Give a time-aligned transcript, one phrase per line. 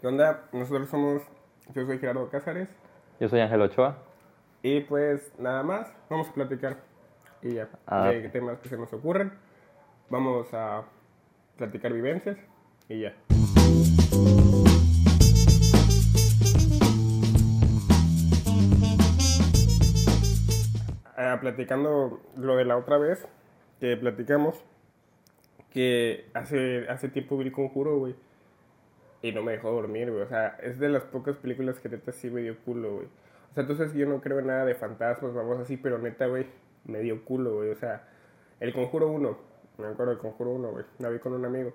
[0.00, 0.48] ¿Qué onda?
[0.52, 1.22] Nosotros somos,
[1.74, 2.68] yo soy Gerardo Cázares
[3.20, 3.98] Yo soy Ángel Ochoa.
[4.62, 6.78] y pues nada más, vamos a platicar
[7.42, 8.08] y ya, Ah.
[8.08, 9.32] de temas que se nos ocurren.
[10.10, 10.82] Vamos a
[11.56, 12.36] platicar vivencias
[12.88, 13.14] y ya.
[21.16, 23.26] Ah, platicando lo de la otra vez
[23.80, 24.62] que platicamos,
[25.70, 28.14] que hace, hace tiempo vi el conjuro, güey.
[29.26, 30.22] Y no me dejó dormir, güey.
[30.22, 33.06] O sea, es de las pocas películas que neta sí me dio culo, güey.
[33.50, 36.46] O sea, entonces yo no creo en nada de fantasmas, vamos así, pero neta, güey,
[36.84, 37.70] me dio culo, güey.
[37.70, 38.06] O sea,
[38.60, 39.38] el conjuro 1,
[39.78, 40.84] me acuerdo del conjuro 1, güey.
[41.00, 41.72] La vi con un amigo.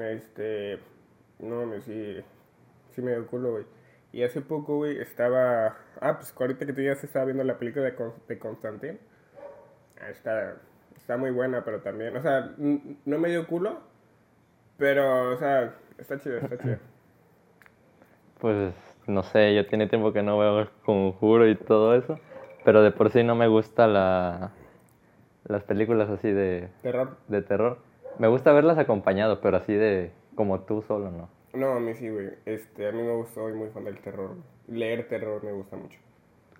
[0.00, 0.78] Este,
[1.40, 2.20] no, me sí,
[2.90, 3.64] sí me dio culo, güey.
[4.12, 5.76] Y hace poco, güey, estaba.
[6.00, 8.98] Ah, pues ahorita que tú ya se estaba viendo la película de, Con- de Constantine.
[10.08, 10.56] Está,
[10.96, 12.16] está muy buena, pero también.
[12.16, 13.80] O sea, no me dio culo,
[14.76, 16.76] pero, o sea, está chido, está chido.
[18.40, 18.74] Pues
[19.06, 22.18] no sé, yo tiene tiempo que no veo el conjuro y todo eso.
[22.64, 24.52] Pero de por sí no me gusta la,
[25.44, 27.16] las películas así de, Terror.
[27.28, 27.78] de terror.
[28.18, 31.28] Me gusta verlas acompañado, pero así de como tú solo, ¿no?
[31.54, 32.30] No, a mí sí, güey.
[32.46, 34.36] Este, a mí me gusta, soy muy fan del terror.
[34.68, 35.98] Leer terror me gusta mucho.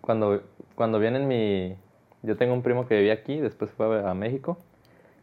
[0.00, 0.42] Cuando,
[0.74, 1.77] cuando vienen mi...
[2.22, 4.58] Yo tengo un primo que vivía aquí, después fue a México.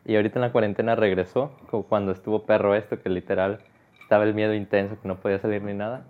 [0.05, 3.59] Y ahorita en la cuarentena regresó, como cuando estuvo perro esto, que literal
[4.09, 6.01] estaba el miedo intenso, que no podía salir ni nada.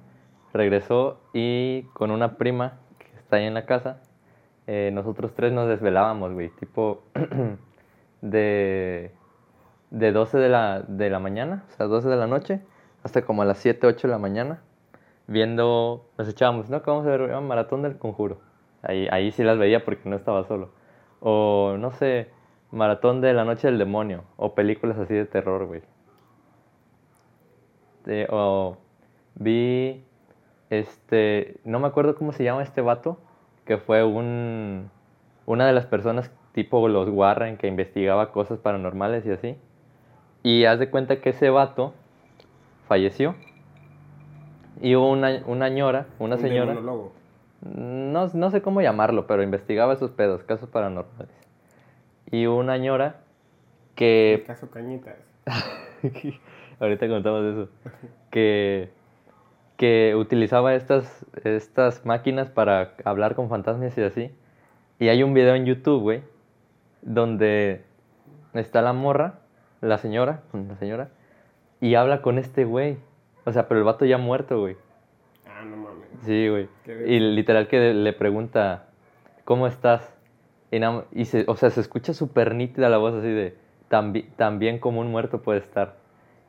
[0.54, 4.02] Regresó y con una prima que está ahí en la casa,
[4.68, 7.04] eh, nosotros tres nos desvelábamos, güey, tipo
[8.22, 9.12] de,
[9.92, 12.62] de 12 de la, de la mañana, o sea, 12 de la noche,
[13.04, 14.62] hasta como a las 7, 8 de la mañana,
[15.28, 16.82] viendo, nos echábamos, ¿no?
[16.82, 18.40] Que vamos a ver un maratón del conjuro.
[18.82, 20.70] Ahí, ahí sí las veía porque no estaba solo.
[21.20, 22.30] O, no sé,
[22.72, 25.82] maratón de la noche del demonio, o películas así de terror, güey.
[28.12, 28.76] Eh, o
[29.36, 30.04] vi,
[30.72, 33.20] este, no me acuerdo cómo se llama este vato,
[33.66, 34.90] que fue un,
[35.46, 39.58] una de las personas tipo los Warren que investigaba cosas paranormales y así.
[40.42, 41.94] Y haz de cuenta que ese vato
[42.88, 43.36] falleció.
[44.82, 46.74] Y hubo una, una ñora, una Un señora,
[47.62, 51.36] no, no sé cómo llamarlo, pero investigaba esos pedos, casos paranormales.
[52.32, 55.18] Y una ñora El que caso Cañitas.
[56.80, 57.70] Ahorita contamos eso.
[58.32, 58.90] Que,
[59.78, 64.32] que utilizaba estas, estas máquinas para hablar con fantasmas y así.
[65.00, 66.22] Y hay un video en YouTube, güey,
[67.02, 67.84] donde
[68.54, 69.40] está la morra,
[69.82, 71.10] la señora, la señora,
[71.80, 72.98] y habla con este güey.
[73.46, 74.76] O sea, pero el vato ya muerto, güey.
[75.48, 76.08] Ah, no mames.
[76.22, 76.68] Sí, güey.
[77.08, 78.88] Y literal que le pregunta,
[79.46, 80.14] ¿cómo estás?
[80.72, 80.80] Y,
[81.14, 83.56] y se, o sea, se escucha súper nítida la voz así de,
[83.88, 85.99] tan, tan bien como un muerto puede estar.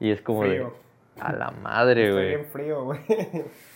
[0.01, 0.73] Y es como Frío.
[1.17, 2.29] de, a la madre, Estoy güey.
[2.37, 3.01] bien frío, güey.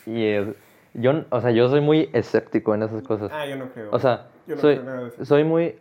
[0.07, 0.49] Y es,
[0.95, 3.31] yo, o sea, yo soy muy escéptico en esas cosas.
[3.33, 3.89] ah, yo no creo.
[3.93, 5.25] O sea, Yo no soy, creo nada de eso.
[5.25, 5.77] soy muy,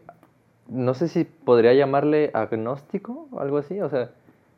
[0.67, 4.09] no sé si podría llamarle agnóstico o algo así, o sea,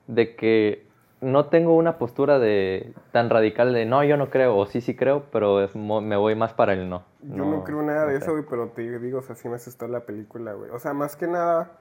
[0.07, 0.85] de que
[1.22, 4.96] no tengo una postura de tan radical de no, yo no creo, o sí, sí
[4.96, 7.03] creo, pero es mo- me voy más para el no.
[7.22, 9.88] Yo no, creo nada de eso, güey, pero te digo, o sea, sí me asustó
[9.88, 10.69] la película, güey.
[10.72, 11.72] O sea, más que nada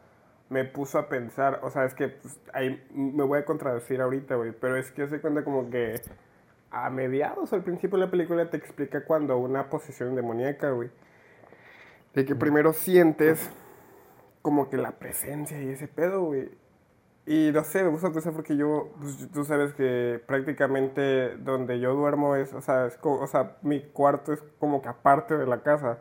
[0.48, 4.36] me puso a pensar, o sea, es que pues, ahí me voy a contradecir ahorita,
[4.36, 6.00] güey, pero es que yo se cuenta como que
[6.70, 10.90] a mediados, al principio de la película te explica cuando una posesión demoníaca, güey.
[12.14, 13.50] De que primero sientes
[14.42, 16.50] como que la presencia y ese pedo, güey.
[17.26, 21.94] Y no sé, me gusta pensar porque yo, pues, tú sabes que prácticamente donde yo
[21.94, 25.46] duermo es, o sea, es como, o sea, mi cuarto es como que aparte de
[25.46, 26.00] la casa.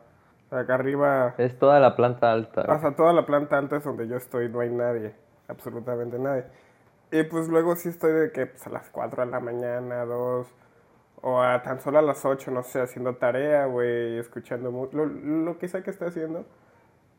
[0.53, 2.61] Sea, acá arriba, Es toda la planta alta.
[2.67, 5.15] o sea, toda la planta alta es donde yo estoy, no hay nadie,
[5.47, 6.45] absolutamente nadie.
[7.11, 10.47] Y pues luego sí estoy de que pues, a las 4 de la mañana, 2,
[11.21, 15.57] o a tan solo a las 8, no sé, haciendo tarea, güey, escuchando lo, lo
[15.57, 16.45] que sea que esté haciendo.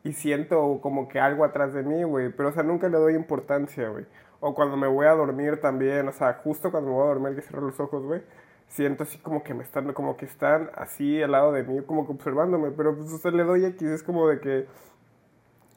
[0.03, 2.29] Y siento como que algo atrás de mí, güey.
[2.29, 4.05] Pero, o sea, nunca le doy importancia, güey.
[4.39, 7.35] O cuando me voy a dormir también, o sea, justo cuando me voy a dormir
[7.35, 8.21] que cierro los ojos, güey.
[8.67, 12.05] Siento así como que me están, como que están así al lado de mí, como
[12.05, 12.71] que observándome.
[12.71, 13.87] Pero, pues, sea, le doy X.
[13.87, 14.65] Es como de que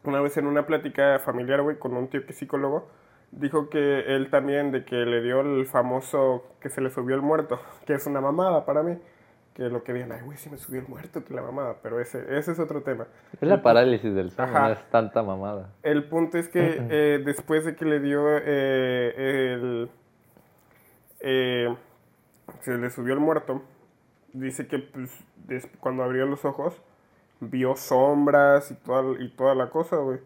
[0.05, 2.89] una vez en una plática familiar, güey, con un tío que es psicólogo,
[3.31, 7.23] dijo que él también, de que le dio el famoso que se le subió el
[7.23, 8.99] muerto, que es una mamada para mí.
[9.55, 11.77] Que lo que digan, ay, güey, sí me subió el muerto, que la mamada.
[11.83, 13.09] Pero ese, ese es otro tema.
[13.41, 15.71] Es la parálisis del sueño, no es tanta mamada.
[15.83, 19.91] El punto es que eh, después de que le dio eh, el...
[21.21, 21.77] eh,
[22.61, 23.63] se le subió el muerto,
[24.33, 25.11] dice que pues,
[25.81, 26.81] cuando abrió los ojos
[27.41, 30.19] vio sombras y toda, y toda la cosa, güey.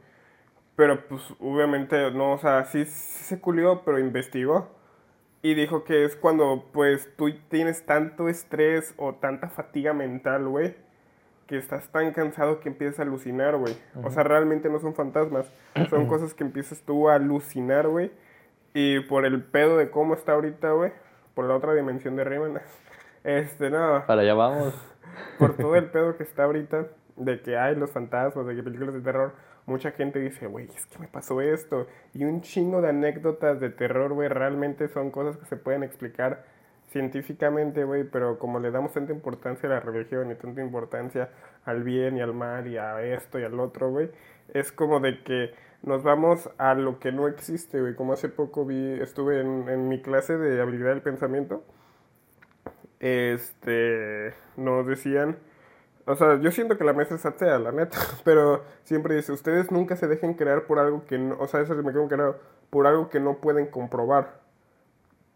[0.77, 4.69] Pero pues obviamente no, o sea, sí, sí se culió, pero investigó.
[5.43, 10.77] Y dijo que es cuando, pues, tú tienes tanto estrés o tanta fatiga mental, güey,
[11.49, 13.77] que estás tan cansado que empiezas a alucinar, güey.
[14.05, 15.53] O sea, realmente no son fantasmas,
[15.91, 18.13] son cosas que empiezas tú a alucinar, güey.
[18.73, 20.93] Y por el pedo de cómo está ahorita, güey,
[21.34, 22.61] por la otra dimensión de Rayman,
[23.25, 24.05] este, no.
[24.06, 24.75] Para allá vamos.
[25.38, 26.87] Por todo el pedo que está ahorita,
[27.17, 29.34] de que hay los fantasmas, de que películas de terror,
[29.67, 31.87] mucha gente dice, güey, es que me pasó esto.
[32.14, 36.44] Y un chingo de anécdotas de terror, güey, realmente son cosas que se pueden explicar
[36.93, 41.31] científicamente, güey, pero como le damos tanta importancia a la religión y tanta importancia
[41.64, 44.11] al bien y al mal y a esto y al otro, güey,
[44.52, 47.94] es como de que nos vamos a lo que no existe, güey.
[47.94, 51.64] Como hace poco vi, estuve en, en mi clase de habilidad del pensamiento,
[53.00, 55.38] este, nos decían
[56.05, 57.96] o sea, yo siento que la mesa es atea, la neta.
[58.25, 61.37] Pero siempre dice, ustedes nunca se dejen crear por algo que no...
[61.38, 62.38] O sea, eso me quedo creado
[62.70, 64.40] por algo que no pueden comprobar.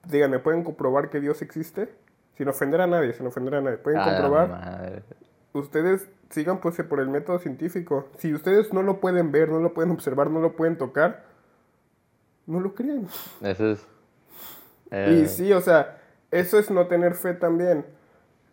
[0.04, 1.92] Díganme, ¿pueden comprobar que Dios existe?
[2.34, 3.78] Sin ofender a nadie, sin ofender a nadie.
[3.78, 5.02] ¿Pueden comprobar?
[5.52, 8.08] Ustedes sigan pues por el método científico.
[8.18, 11.24] Si ustedes no lo pueden ver, no lo pueden observar, no lo pueden tocar,
[12.46, 13.08] no lo creen.
[13.42, 13.86] Eso es...
[14.86, 15.98] Y eh, sí, o sea,
[16.30, 17.84] eso es no tener fe también.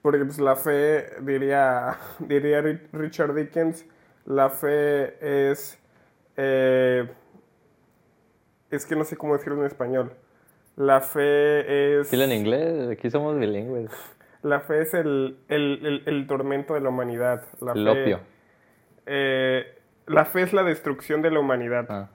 [0.02, 2.62] Porque pues la fe, diría, diría
[2.92, 3.86] Richard Dickens,
[4.26, 5.78] la fe es...
[6.36, 7.08] Eh,
[8.70, 10.12] es que no sé cómo decirlo en español.
[10.76, 12.10] La fe es...
[12.10, 13.92] Dilo en inglés, aquí somos bilingües.
[14.44, 17.44] La fe es el, el, el, tormento de la humanidad.
[17.62, 18.20] La el opio.
[19.06, 19.66] Eh,
[20.08, 21.86] la fe es la destrucción de la humanidad.
[21.90, 22.10] Ah.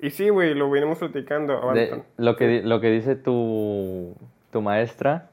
[0.00, 1.60] Y sí, güey, lo venimos platicando.
[2.16, 4.14] lo, que, lo que dice tu,
[4.50, 5.30] tu maestra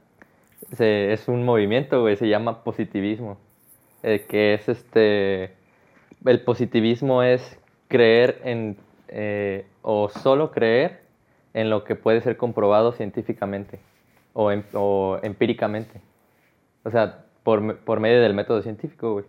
[0.79, 3.37] es un movimiento, güey, se llama positivismo.
[4.03, 5.53] Eh, que es este.
[6.25, 7.57] El positivismo es
[7.87, 8.77] creer en.
[9.07, 11.01] Eh, o solo creer
[11.53, 13.79] en lo que puede ser comprobado científicamente
[14.33, 14.63] o, em,
[15.21, 16.01] empíricamente.
[16.83, 19.25] O sea, por, medio del método científico, güey.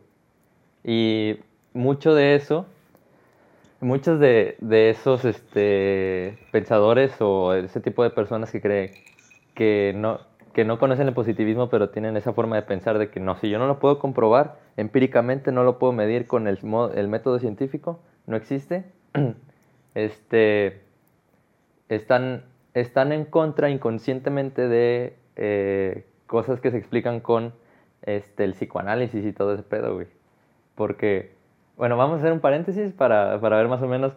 [0.84, 1.40] Y
[1.72, 2.66] mucho de eso,
[3.80, 8.90] muchos de, de, esos este, pensadores o ese tipo de personas que creen
[9.54, 10.20] que no,
[10.52, 13.48] que no conocen el positivismo, pero tienen esa forma de pensar de que no, si
[13.50, 16.58] yo no lo puedo comprobar empíricamente, no lo puedo medir con el,
[16.94, 18.84] el método científico, no existe,
[19.94, 20.82] este,
[21.88, 27.52] están, están en contra inconscientemente de eh, cosas que se explican con
[28.02, 30.06] este, el psicoanálisis y todo ese pedo, güey.
[30.74, 31.32] Porque,
[31.76, 34.12] bueno, vamos a hacer un paréntesis para, para ver más o menos,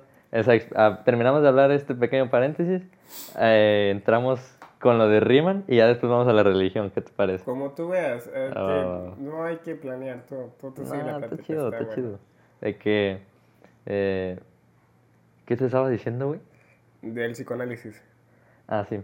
[0.76, 2.82] ah, terminamos de hablar este pequeño paréntesis,
[3.40, 7.12] eh, entramos con lo de Riemann y ya después vamos a la religión, ¿qué te
[7.12, 7.44] parece?
[7.44, 9.14] Como tú veas, eh, ah.
[9.18, 12.20] no hay que planear todo, todo te sigue la Está chido, está, chido.
[12.62, 13.20] De que,
[13.86, 14.40] eh,
[15.46, 16.40] ¿qué te estaba diciendo, güey?
[17.02, 18.02] Del psicoanálisis.
[18.68, 19.02] Ah, sí.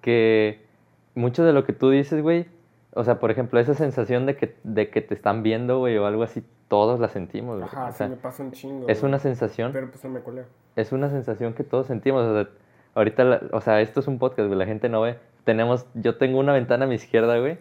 [0.00, 0.64] Que
[1.14, 2.46] mucho de lo que tú dices, güey,
[2.92, 6.06] o sea, por ejemplo, esa sensación de que, de que te están viendo, güey, o
[6.06, 7.68] algo así, todos la sentimos, güey.
[7.68, 8.88] Ajá, sí me pasa un chingo.
[8.88, 9.72] Es una sensación.
[9.72, 10.44] Pero pues no me coleo.
[10.76, 12.50] Es una sensación que todos sentimos, o sea,
[12.94, 15.18] ahorita, o sea, esto es un podcast, güey, la gente no ve.
[15.44, 17.58] Tenemos, yo tengo una ventana a mi izquierda, güey,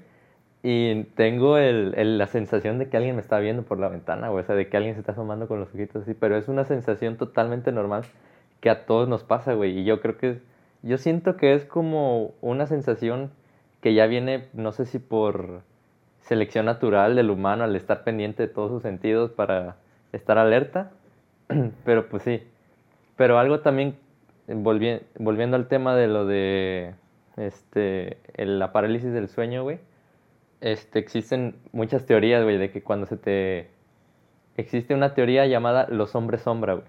[0.62, 4.44] y tengo el, la sensación de que alguien me está viendo por la ventana, güey,
[4.44, 6.64] o sea, de que alguien se está asomando con los ojitos así, pero es una
[6.64, 8.04] sensación totalmente normal
[8.62, 10.40] que a todos nos pasa, güey, y yo creo que,
[10.82, 13.32] yo siento que es como una sensación
[13.84, 15.62] que ya viene, no sé si por
[16.22, 19.76] selección natural del humano al estar pendiente de todos sus sentidos para
[20.14, 20.92] estar alerta,
[21.84, 22.42] pero pues sí.
[23.18, 23.98] Pero algo también
[24.48, 26.96] volviendo al tema de lo de
[27.36, 29.80] este, la parálisis del sueño, güey,
[30.62, 33.68] este, existen muchas teorías, güey, de que cuando se te...
[34.56, 36.88] Existe una teoría llamada los hombres sombra, güey.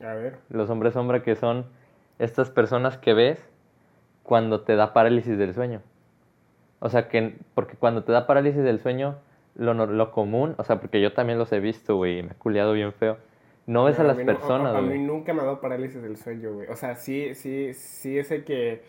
[0.00, 0.38] A ver.
[0.48, 1.66] Los hombres sombra que son
[2.18, 3.46] estas personas que ves
[4.22, 5.82] cuando te da parálisis del sueño.
[6.80, 9.16] O sea, que, porque cuando te da parálisis del sueño,
[9.54, 12.34] lo, lo común, o sea, porque yo también los he visto, güey, y me he
[12.34, 13.16] culiado bien feo
[13.66, 14.84] no ves a las personas, güey.
[14.84, 16.68] a, mí nunca me ha dado parálisis del sueño, güey.
[16.68, 18.82] O sea, sí, sí, sí ese que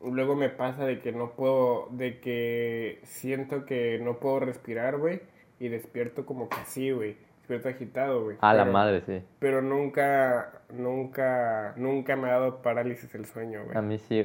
[0.00, 5.22] luego me pasa de que no puedo, de que siento que no puedo respirar, güey,
[5.58, 7.16] y despierto como que así, güey.
[7.38, 8.36] Despierto agitado, güey.
[8.40, 9.22] A la madre, sí.
[9.38, 13.76] Pero nunca, nunca, nunca me ha dado parálisis del sueño, güey.
[13.76, 14.24] A mí sí.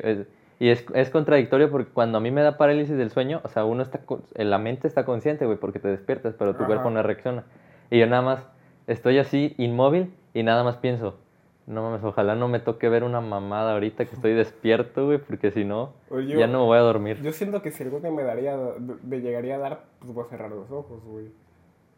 [0.61, 3.65] Y es, es, contradictorio porque cuando a mí me da parálisis del sueño, o sea,
[3.65, 4.01] uno está,
[4.35, 7.45] la mente está consciente, güey, porque te despiertas, pero tu cuerpo no reacciona.
[7.89, 8.45] Y yo nada más
[8.85, 11.17] estoy así inmóvil y nada más pienso,
[11.65, 15.49] no mames, ojalá no me toque ver una mamada ahorita que estoy despierto, güey, porque
[15.49, 15.93] si no,
[16.27, 17.19] ya no me voy a dormir.
[17.23, 18.55] Yo siento que si algo que me daría,
[19.01, 21.31] me llegaría a dar, pues voy a cerrar los ojos, güey.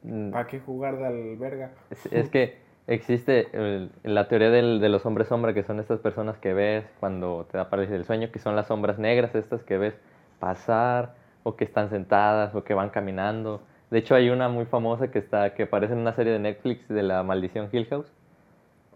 [0.03, 0.31] Mm.
[0.31, 1.73] ¿Para qué jugar de alberga?
[1.89, 5.99] Es, es, que existe el- la teoría del- de los hombres sombra, que son estas
[5.99, 9.77] personas que ves cuando te aparece el sueño, que son las sombras negras, estas que
[9.77, 9.95] ves
[10.39, 13.61] pasar, o que están sentadas, o que van caminando.
[13.91, 16.87] De hecho, hay una muy famosa que está, que aparece en una serie de Netflix
[16.87, 18.11] de la maldición Hill House,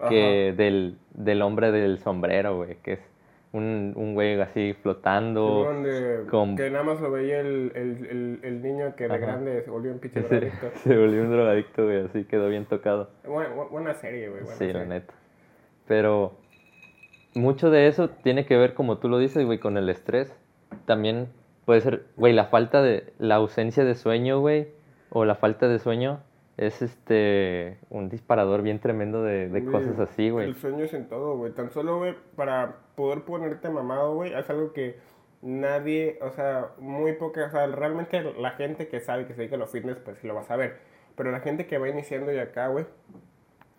[0.10, 3.00] que del, del hombre del sombrero, güey, que es
[3.54, 5.64] un, un güey así flotando.
[5.64, 9.16] Simón, de- con- Que nada más lo veía el, el, el, el niño que de
[9.16, 9.26] Ajá.
[9.26, 10.68] grande se volvió un pinche drogadicto.
[10.84, 13.10] se volvió un drogadicto, güey, así quedó bien tocado.
[13.26, 14.42] Buena, bu- buena serie, güey.
[14.44, 14.88] buena Sí, la serie.
[14.88, 15.14] neta.
[15.88, 16.34] Pero
[17.36, 20.34] mucho de eso tiene que ver, como tú lo dices, güey, con el estrés.
[20.86, 21.28] También
[21.66, 24.68] puede ser, güey, la falta de, la ausencia de sueño, güey,
[25.10, 26.20] o la falta de sueño
[26.58, 30.48] es este, un disparador bien tremendo de, de Güey, cosas así, güey.
[30.48, 31.52] El sueño es en todo, güey.
[31.54, 34.98] Tan solo, güey, para poder ponerte mamado, güey, es algo que
[35.44, 39.56] nadie, o sea, muy poca, o sea, realmente la gente que sabe que se dedica
[39.56, 40.80] a los fitness, pues sí lo va a saber.
[41.16, 42.86] Pero la gente que va iniciando y acá, güey,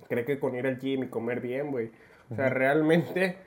[0.08, 1.90] cree que con ir al gym y comer bien, güey.
[2.30, 3.38] O sea, realmente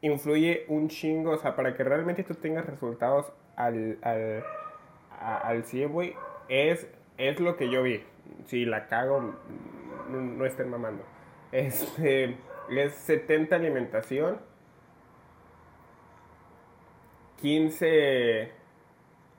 [0.00, 4.42] influye un chingo, o sea, para que realmente tú tengas resultados al, al,
[5.20, 6.14] a- al 100, güey,
[6.48, 6.86] es,
[7.16, 8.02] es lo que yo vi.
[8.46, 9.20] Si la cago,
[10.10, 11.04] no, no estén mamando.
[11.52, 12.36] Este,
[12.70, 14.38] es 70 alimentación,
[17.42, 18.48] 15,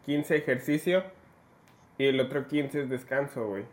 [0.05, 1.03] 15 ejercicio
[1.97, 3.63] y el otro 15 es descanso, güey.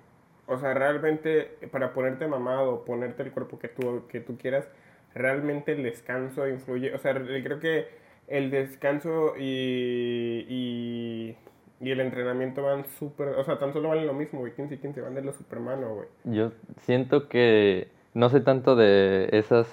[0.47, 4.67] O sea, realmente para ponerte mamado, ponerte el cuerpo que tú, que tú quieras,
[5.15, 6.93] realmente el descanso influye.
[6.95, 7.87] O sea, re- creo que
[8.29, 11.37] el descanso y, y,
[11.81, 13.29] y el entrenamiento van súper.
[13.29, 14.55] O sea, tan solo valen lo mismo, güey.
[14.55, 16.09] 15 y 15 van de lo supermano, güey.
[16.25, 16.53] Yo
[16.83, 19.67] siento que no sé tanto de esas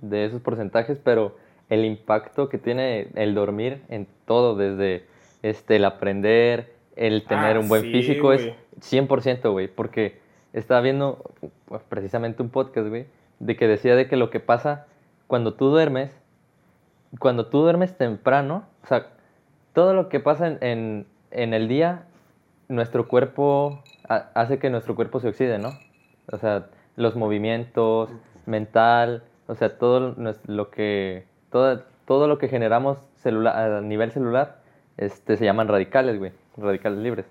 [0.00, 1.36] de esos porcentajes, pero
[1.70, 5.04] el impacto que tiene el dormir en todo, desde
[5.42, 8.54] este el aprender, el tener Ah, un buen sí, físico, es güey.
[8.80, 10.18] 100%, güey, porque
[10.52, 11.22] estaba viendo
[11.66, 13.06] pues, precisamente un podcast, güey,
[13.38, 14.86] de que decía de que lo que pasa
[15.26, 16.10] cuando tú duermes,
[17.18, 19.08] cuando tú duermes temprano, o sea,
[19.74, 22.04] todo lo que pasa en, en, en el día,
[22.68, 25.70] nuestro cuerpo ha- hace que nuestro cuerpo se oxide, ¿no?
[26.32, 28.10] O sea, los movimientos,
[28.46, 30.14] mental, o sea, todo
[30.46, 34.58] lo que, todo, todo lo que generamos celula- a nivel celular,
[34.96, 37.26] este, se llaman radicales, güey, radicales libres.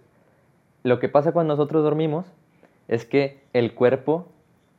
[0.83, 2.25] Lo que pasa cuando nosotros dormimos
[2.87, 4.27] es que el cuerpo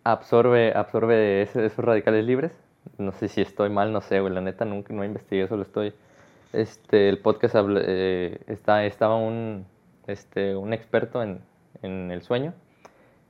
[0.05, 2.53] absorbe, absorbe esos radicales libres.
[2.97, 5.93] No sé si estoy mal, no sé, güey, la neta nunca no investigué, solo estoy.
[6.55, 9.67] Este, el podcast eh, está, estaba un,
[10.07, 11.41] este, un experto en,
[11.83, 12.55] en el sueño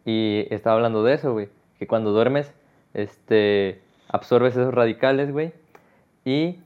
[0.05, 1.49] y estaba hablando de eso, güey,
[1.81, 2.55] que cuando duermes,
[2.95, 5.53] este, absorbes esos radicales, güey,
[6.25, 6.59] y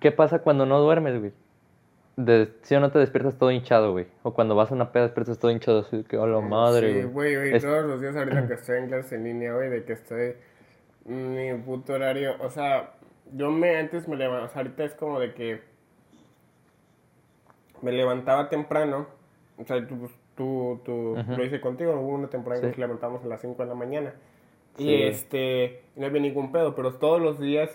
[0.00, 1.32] ¿qué pasa cuando no duermes, güey?
[2.16, 4.06] De, si o no te despiertas todo hinchado, güey.
[4.22, 6.94] O cuando vas a una peda despiertas todo hinchado, así que a la madre, Sí,
[7.02, 7.04] güey.
[7.12, 9.84] güey, güey, Es- todos los días ahorita que estoy en clase en línea, güey, de
[9.84, 10.34] que estoy
[11.06, 12.92] mi puto horario, o sea,
[13.32, 15.60] yo me antes me levantaba, o sea, ahorita es como de que
[17.82, 19.06] me levantaba temprano,
[19.56, 22.80] o sea, tú, pues, tú, tú lo hice contigo, hubo una temporada en que Sí.
[22.80, 24.12] nos levantamos a las 5 de la mañana.
[24.76, 25.08] Sí, Y güey.
[25.08, 27.70] este, no había ningún pedo, pero todos los días,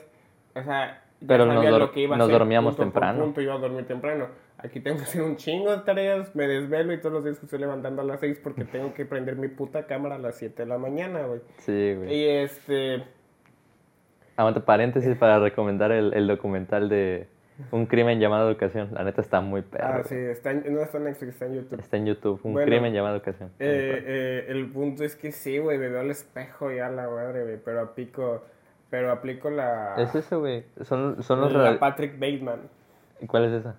[0.56, 2.84] o sea, ya Pero nos sabía dor- lo que iba a nos hacer, dormíamos punto
[2.92, 3.24] temprano.
[3.24, 4.28] punto, iba a dormir temprano.
[4.58, 7.60] Aquí tengo que hacer un chingo de tareas, me desvelo y todos los días estoy
[7.60, 10.68] levantando a las 6 porque tengo que prender mi puta cámara a las 7 de
[10.70, 11.42] la mañana, güey.
[11.60, 12.14] Sí, güey.
[12.14, 13.04] Y este,
[14.38, 17.28] Aguanta paréntesis para recomendar el, el documental de
[17.72, 18.90] Un crimen llamado educación.
[18.94, 20.00] La neta está muy perro.
[20.00, 21.80] ah, sí, está en, no está en Netflix, está en YouTube.
[21.80, 22.40] Está en YouTube.
[22.44, 23.50] Un Bueno, crimen llamado educación.
[23.60, 27.44] Eh, eh, el punto es que sí, güey, me veo al espejo ya la madre,
[27.44, 28.44] güey, pero aplico,
[28.96, 30.64] pero aplico la, Es eso, güey.
[30.84, 31.52] Son, son los...
[31.52, 32.62] la Patrick Bateman.
[33.28, 33.76] ¿Cuál es esa?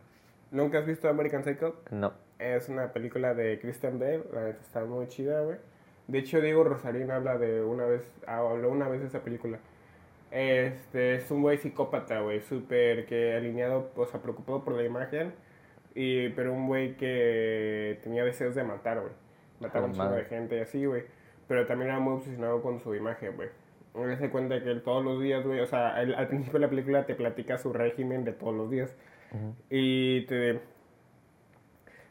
[0.50, 1.76] ¿Nunca has visto American Psycho?
[1.90, 2.12] No.
[2.38, 5.56] Es una película de Christian Bale, la neta está muy chida, güey.
[6.06, 9.58] De hecho, Diego Rosarín habla de una vez, ah, habló una vez de esa película.
[10.30, 15.32] Este, es un güey psicópata, güey, súper que alineado, o sea, preocupado por la imagen,
[15.94, 19.14] y, pero un güey que tenía deseos de matar, güey.
[19.60, 21.04] Mataba Oh, un chingo de gente y así, güey.
[21.48, 23.48] Pero también era muy obsesionado con su imagen, güey.
[23.96, 26.66] Me se cuenta que él todos los días, güey, o sea, él- al principio de
[26.66, 28.94] la película te platica su régimen de todos los días.
[29.32, 29.54] Ujú.
[29.70, 30.60] Y te,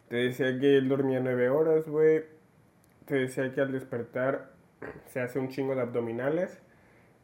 [0.09, 2.23] te decía que él dormía nueve horas, güey.
[3.05, 4.49] Te decía que al despertar
[5.05, 6.61] se hace un chingo de abdominales.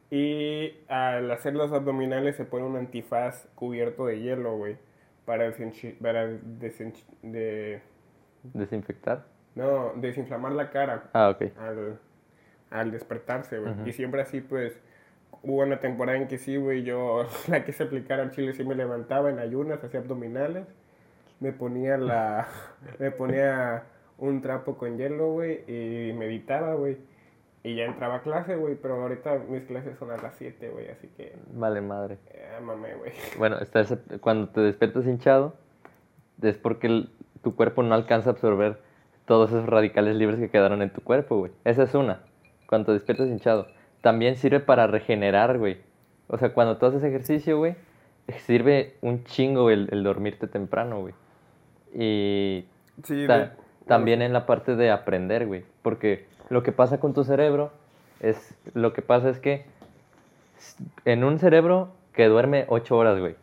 [0.09, 4.77] Y al hacer los abdominales se pone un antifaz cubierto de hielo, güey.
[5.25, 7.81] Para, desenchi- para desenchi- de,
[8.53, 9.25] ¿Desinfectar?
[9.55, 11.51] no, desinflamar la cara Ah, ok.
[11.57, 11.99] al,
[12.71, 13.73] al despertarse, güey.
[13.73, 13.87] Ujú.
[13.87, 14.79] Y siempre así, pues,
[15.43, 18.75] hubo una temporada en que sí, güey, yo la quise aplicar al chile, sí me
[18.75, 20.65] levantaba en ayunas, hacía abdominales,
[21.39, 22.47] me ponía la,
[22.99, 23.83] me ponía
[24.17, 26.97] un trapo con hielo, güey, y meditaba, güey.
[27.63, 30.89] Y ya entraba a clase, güey, pero ahorita mis clases son a las 7, güey,
[30.89, 31.35] así que...
[31.53, 32.17] Vale, madre.
[32.31, 33.11] Eh, mame, güey.
[33.37, 35.53] Bueno, está ese- cuando te despiertas hinchado,
[36.41, 37.09] es porque el-
[37.43, 38.79] tu cuerpo no alcanza a absorber
[39.25, 41.51] todos esos radicales libres que quedaron en tu cuerpo, güey.
[41.63, 42.21] Esa es una.
[42.71, 43.67] Cuando te despiertas hinchado.
[43.99, 45.79] También sirve para regenerar, güey.
[46.29, 47.75] O sea, cuando tú haces ejercicio, güey,
[48.45, 51.13] sirve un chingo el, el dormirte temprano, güey.
[51.93, 52.63] Y
[53.03, 53.49] Sí, Ta- de-
[53.87, 55.65] también en la parte de aprender, güey.
[55.81, 57.73] Porque lo que pasa con tu cerebro
[58.21, 58.55] es.
[58.73, 59.65] Lo que pasa es que
[61.03, 63.35] en un cerebro que duerme 8 horas, güey.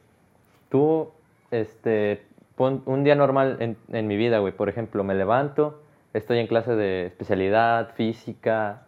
[0.70, 1.10] Tú,
[1.50, 2.22] este.
[2.56, 4.54] pon un día normal en, en mi vida, güey.
[4.54, 5.82] Por ejemplo, me levanto,
[6.14, 8.84] estoy en clase de especialidad, física,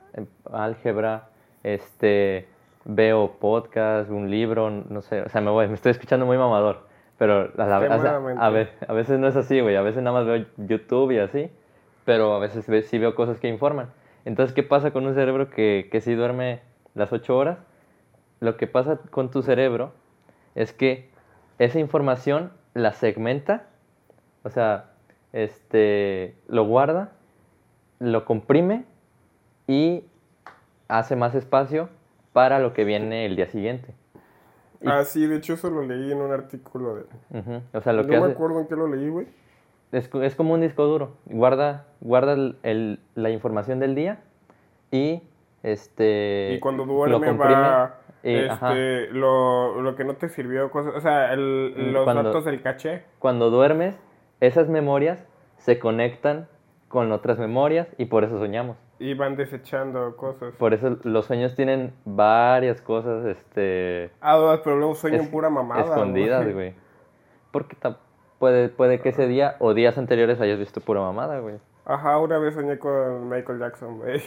[0.52, 1.29] álgebra,
[1.62, 2.47] este.
[2.87, 5.21] Veo podcast, un libro, no sé.
[5.21, 6.88] O sea, me voy, me estoy escuchando muy mamador.
[7.19, 8.43] Pero a, la- Extremadamente.
[8.43, 9.76] a ve- a veces no es así, güey.
[9.76, 11.50] A veces nada más veo YouTube y así.
[12.07, 13.90] Pero a veces ve- sí veo cosas que informan.
[14.25, 16.61] Entonces, ¿qué pasa con un cerebro que, que sí duerme
[16.95, 17.59] las 8 horas?
[18.40, 19.93] Lo que pasa con tu cerebro
[20.55, 21.11] es que
[21.59, 23.64] esa información la segmenta,
[24.43, 24.87] o sea,
[25.35, 27.12] este, lo guarda,
[27.99, 28.85] lo comprime
[29.71, 30.05] y
[30.89, 31.89] hace más espacio
[32.33, 33.95] para lo que viene el día siguiente.
[34.81, 37.05] Y- Ah, sí, de hecho eso lo leí en un artículo de...
[37.73, 38.33] O sea, lo no que me hace...
[38.33, 39.27] acuerdo en qué lo leí, güey.
[39.93, 41.12] Es, es como un disco duro.
[41.27, 44.21] Guarda, guarda el- el- la información del día
[44.91, 45.23] y
[45.62, 46.55] este.
[46.55, 47.95] Y cuando lo duerme comprime va...
[48.23, 50.95] y, este, lo, lo que no te sirvió, cosas...
[50.97, 53.03] O sea, el- Mm, los cuando- datos del caché.
[53.19, 53.97] Cuando duermes,
[54.41, 55.19] esas memorias
[55.59, 56.49] se conectan
[56.89, 58.77] con otras memorias y por eso soñamos.
[59.00, 60.54] Y van desechando cosas.
[60.57, 65.80] Por eso los sueños tienen varias cosas este, Ah, pero luego sueñan es- pura mamada.
[65.83, 66.75] escondidas, güey.
[67.50, 67.76] Porque
[68.38, 71.57] puede, puede que ese día o días anteriores hayas visto pura mamada, güey.
[71.87, 74.21] Ajá, una vez soñé con Michael Jackson, güey.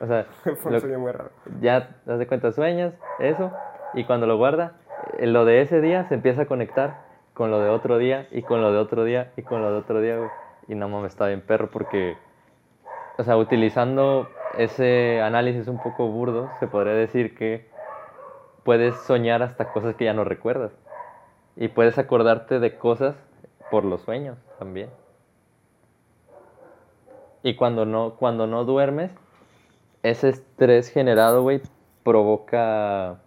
[0.00, 0.24] O sea,
[0.62, 1.30] Fue un sueño muy raro.
[1.60, 3.52] ya das de cuenta, sueñas, eso,
[3.92, 4.74] y cuando lo guarda,
[5.18, 7.02] eh, lo de ese día se empieza a conectar
[7.34, 9.78] con lo de otro día, y con lo de otro día, y con lo de
[9.78, 10.30] otro día, güey.
[10.68, 12.16] Y no mames, está bien perro porque,
[13.20, 17.66] o sea, utilizando ese análisis un poco burdo, se podría decir que
[18.64, 20.72] puedes soñar hasta cosas que ya no recuerdas.
[21.54, 23.14] Y puedes acordarte de cosas
[23.70, 24.88] por los sueños también.
[27.42, 29.12] Y cuando no, cuando no duermes,
[30.02, 31.60] ese estrés generado, güey,
[32.02, 33.18] provoca,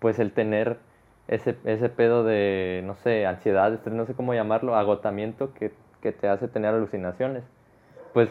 [0.00, 0.76] pues, el tener
[1.28, 6.12] ese, ese pedo de, no sé, ansiedad, estrés, no sé cómo llamarlo, agotamiento que, que
[6.12, 7.42] te hace tener alucinaciones.
[8.12, 8.30] Pues,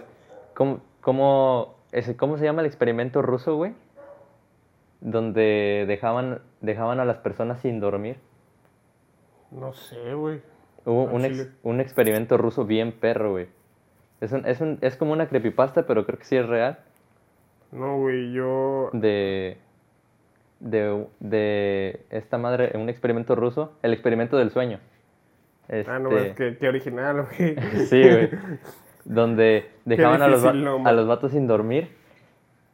[0.56, 3.74] ¿cómo, cómo, ese, ¿cómo se llama el experimento ruso, güey?
[5.02, 8.18] Donde dejaban, dejaban a las personas sin dormir.
[9.52, 10.42] No sé, güey.
[10.86, 13.48] Hubo un, ex- un experimento ruso bien perro, güey.
[14.22, 16.80] Es, un- es, un- es como una creepypasta, pero creo que sí es real.
[17.72, 18.90] No, güey, yo...
[18.94, 19.58] de,
[20.60, 24.80] de, de esta madre, un experimento ruso, el experimento del sueño.
[25.88, 27.56] Ah, no, Este, es que, que original, güey.
[27.90, 28.30] Sí, güey.
[29.06, 30.42] Donde dejaban a los,
[30.88, 31.90] a los vatos sin dormir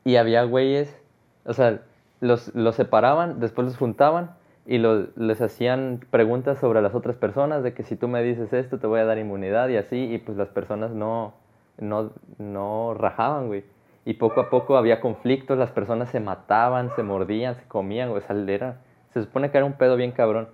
[0.04, 0.98] y había güeyes,
[1.46, 1.82] o sea,
[2.22, 4.32] los, los separaban, después los juntaban
[4.66, 8.54] y lo- les hacían preguntas sobre las otras personas, de que si tú me dices
[8.54, 11.34] esto te voy a dar inmunidad y así, y pues las personas no,
[11.80, 13.64] no, no rajaban, güey.
[14.06, 18.24] Y poco a poco había conflictos, las personas se mataban, se mordían, se comían, güey,
[18.24, 18.78] o sea, era-
[19.14, 20.48] se supone que era un pedo bien cabrón.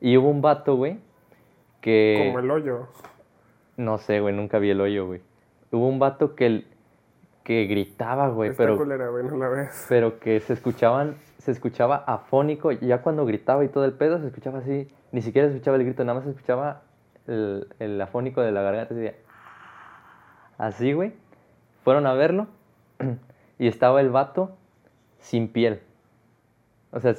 [0.00, 0.98] Y hubo un vato, güey,
[1.80, 2.24] que...
[2.26, 2.88] Como el hoyo.
[3.80, 5.22] No sé, güey, nunca vi el hoyo, güey.
[5.72, 6.66] Hubo un vato que,
[7.44, 9.86] que gritaba, güey, Está pero, culera, güey, no la ves.
[9.88, 14.26] pero que se escuchaban, se escuchaba afónico, ya cuando gritaba y todo el pedo se
[14.26, 16.82] escuchaba así, ni siquiera se escuchaba el grito, nada más se escuchaba
[17.26, 19.10] el, el afónico de la garganta, así,
[20.58, 21.14] así, güey.
[21.82, 22.48] Fueron a verlo
[23.58, 24.50] y estaba el vato
[25.20, 25.80] sin piel.
[26.92, 27.14] O sea,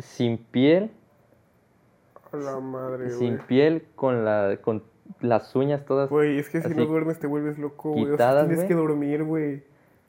[0.00, 0.90] sin piel,
[2.32, 3.46] la madre, sin güey.
[3.46, 4.82] piel, con, la, con
[5.20, 8.04] las uñas todas Güey, es que si Así, no duermes te vuelves loco, güey.
[8.04, 9.62] O sea, quitadas, tienes que dormir, güey.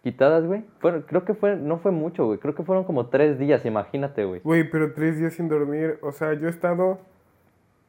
[0.04, 0.64] quitadas, güey.
[0.80, 2.38] Fueron- creo que fue, no fue mucho, güey.
[2.40, 4.42] Creo que fueron como tres días, imagínate, güey.
[4.44, 5.98] Güey, pero tres días sin dormir.
[6.02, 7.00] O sea, yo he estado,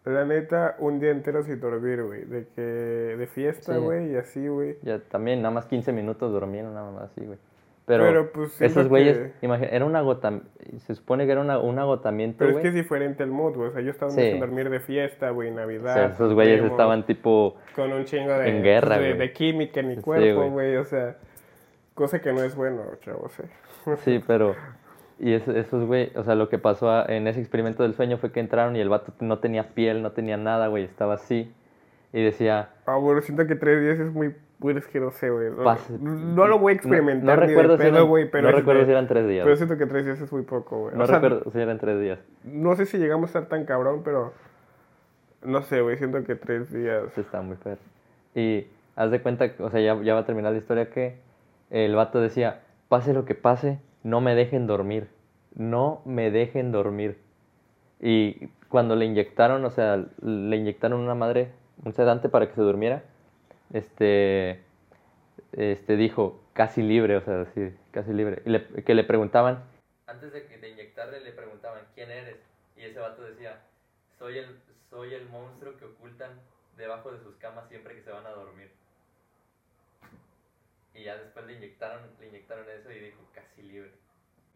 [0.05, 2.24] la neta, un día entero sin dormir, güey.
[2.24, 3.81] De que, de fiesta, Sí.
[3.81, 4.76] güey, y así, güey.
[4.83, 7.38] Ya también, nada más 15 minutos durmieron, nada más así, güey.
[7.87, 11.79] Pero, Pero, pues, esos güeyes, que- era un agotamiento, se supone que era una- un
[11.79, 13.68] agotamiento, Pero es que es diferente el mood, güey.
[13.68, 14.38] O sea, yo estaba Sí.
[14.40, 15.94] dormir de fiesta, güey, O Navidad.
[15.94, 19.18] sea, esos güeyes estaban tipo, Con un chingo de, en guerra, de, güey.
[19.18, 20.77] de química en mi cuerpo, güey.
[20.79, 21.16] O sea,
[21.94, 23.44] cosa que no es bueno, chavos, eh.
[24.05, 24.57] sí, pero,
[25.20, 28.18] y es- esos güey, o sea, lo que pasó a- en ese experimento del sueño
[28.18, 31.55] fue que entraron y el vato no tenía piel, no tenía nada, güey, estaba así.
[32.12, 35.29] Y decía, Ah, bueno, siento que tres días es muy Güey, es que no sé,
[35.29, 35.51] güey.
[35.51, 38.31] No, no lo voy a No, experimentar no ni de recuerdo, si pedo, eran, güey,
[38.31, 38.51] pero...
[38.51, 39.45] no recuerdo de- si eran tres días.
[39.45, 40.95] Pero siento que tres días es muy poco, güey.
[40.97, 42.19] no o sea, recuerdo si eran tres días.
[42.45, 44.33] no sé si llegamos a estar tan cabrón, pero...
[45.45, 47.05] No sé, güey, siento que tres días...
[47.14, 47.77] Sí, está muy feo.
[48.35, 48.66] Y
[48.97, 51.19] haz de cuenta, o sea, ya, ya va a terminar la historia que
[51.71, 55.09] el vato decía, pase lo que pase, no me dejen dormir.
[55.55, 57.19] No me dejen dormir.
[58.01, 61.51] Y cuando le inyectaron, o sea, le inyectaron una madre,
[61.85, 63.03] un sedante para que se durmiera,
[63.72, 64.61] este,
[65.52, 68.42] este dijo, casi libre, o sea, sí, casi libre.
[68.44, 69.62] Y le- que le preguntaban,
[70.07, 72.37] antes de, de inyectarle, le preguntaban, ¿quién eres?
[72.76, 73.61] Y ese vato decía,
[74.18, 74.46] soy el,
[74.90, 76.31] soy el monstruo que ocultan
[76.76, 78.70] debajo de sus camas siempre que se van a dormir.
[80.94, 83.90] Y ya después le inyectaron, le inyectaron eso y dijo, casi libre.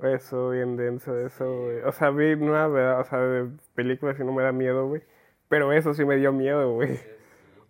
[0.02, 1.80] Eso, bien denso, eso, güey.
[1.82, 3.00] O sea, vi una, ¿verdad?
[3.00, 5.02] o sea, de películas y no me da miedo, güey.
[5.48, 6.96] Pero eso sí me dio miedo, güey.
[6.96, 7.08] Sí,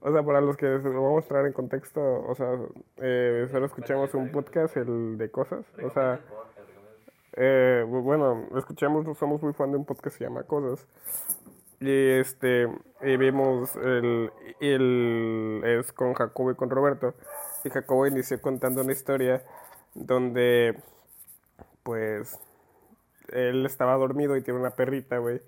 [0.03, 2.59] O sea, para los que se lo vamos a traer en contexto, o sea,
[2.99, 5.65] eh, solo escuchamos un podcast, el de cosas.
[5.85, 6.21] O sea,
[7.37, 10.87] eh, bu- bueno, escuchamos, somos muy fan de un podcast que se llama Cosas.
[11.81, 12.69] Y este,
[13.03, 17.15] y vimos el, el, es con Jacobo y con Roberto.
[17.65, 19.43] Y Jacobo inició contando una historia
[19.95, 20.77] donde,
[21.83, 22.39] pues,
[23.33, 25.41] él estaba dormido y tiene una perrita, güey.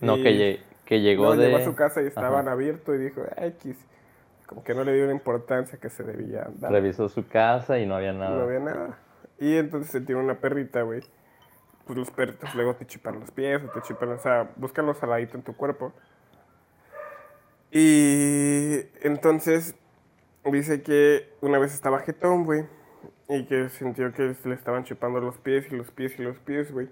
[0.00, 1.46] No, Y- que, que llegó de...
[1.46, 2.52] llegó a su casa y estaban Ajá.
[2.52, 3.76] abiertos y dijo, X.
[4.46, 6.70] Como que no le dio la importancia que se debía dar.
[6.70, 8.36] Revisó su casa y no había nada.
[8.36, 8.98] No había nada.
[9.38, 11.02] Y entonces se tiene una perrita, güey.
[11.84, 14.98] Pues los perritos luego te chupan los pies o te chupan, o sea, buscan los
[14.98, 15.92] saladitos en tu cuerpo.
[17.72, 19.74] Y entonces
[20.44, 22.64] dice que una vez estaba jetón, güey.
[23.28, 26.70] Y que sintió que le estaban chupando los pies y los pies y los pies,
[26.72, 26.88] güey.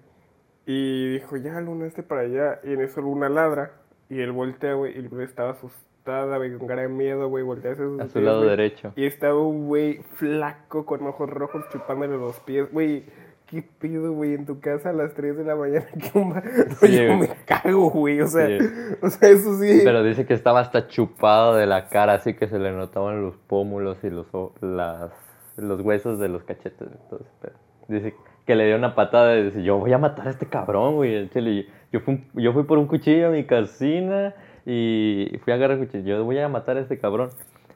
[0.66, 2.60] Y dijo, ya, Luna, este para allá.
[2.64, 3.83] Y en eso Luna ladra.
[4.10, 4.96] Y él voltea, güey.
[4.98, 7.42] Y Luna estaba asustada, güey, con cara de miedo, güey.
[7.44, 8.50] Voltea hacia sus A su pies, lado güey.
[8.50, 8.92] derecho.
[8.96, 12.70] Y estaba un güey flaco con ojos rojos chupándole los pies.
[12.72, 13.04] Güey,
[13.46, 14.34] ¿qué pido, güey?
[14.34, 15.86] En tu casa a las 3 de la mañana.
[16.12, 16.42] ¿Qué onda?
[16.80, 17.18] Sí, yo güey.
[17.20, 18.20] me cago, güey.
[18.20, 18.58] O sea, Sí.
[19.02, 19.80] o sea, eso sí.
[19.84, 23.36] Pero dice que estaba hasta chupado de la cara, así que se le notaban los
[23.36, 25.10] pómulos y los, o- las,
[25.56, 26.88] los huesos de los cachetes.
[26.88, 27.54] ese pedo.
[27.88, 28.14] Dice
[28.46, 31.16] que le dio una patada y dice, yo voy a matar a este cabrón, güey.
[31.16, 31.66] al chile".
[31.94, 34.34] Yo fui, yo fui por un cuchillo a mi casina
[34.66, 36.18] y fui a agarrar cuchillo.
[36.18, 37.30] Yo voy a matar a este cabrón.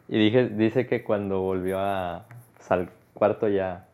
[0.08, 2.26] Y dije, dice que cuando volvió a,
[2.68, 3.86] al cuarto ya,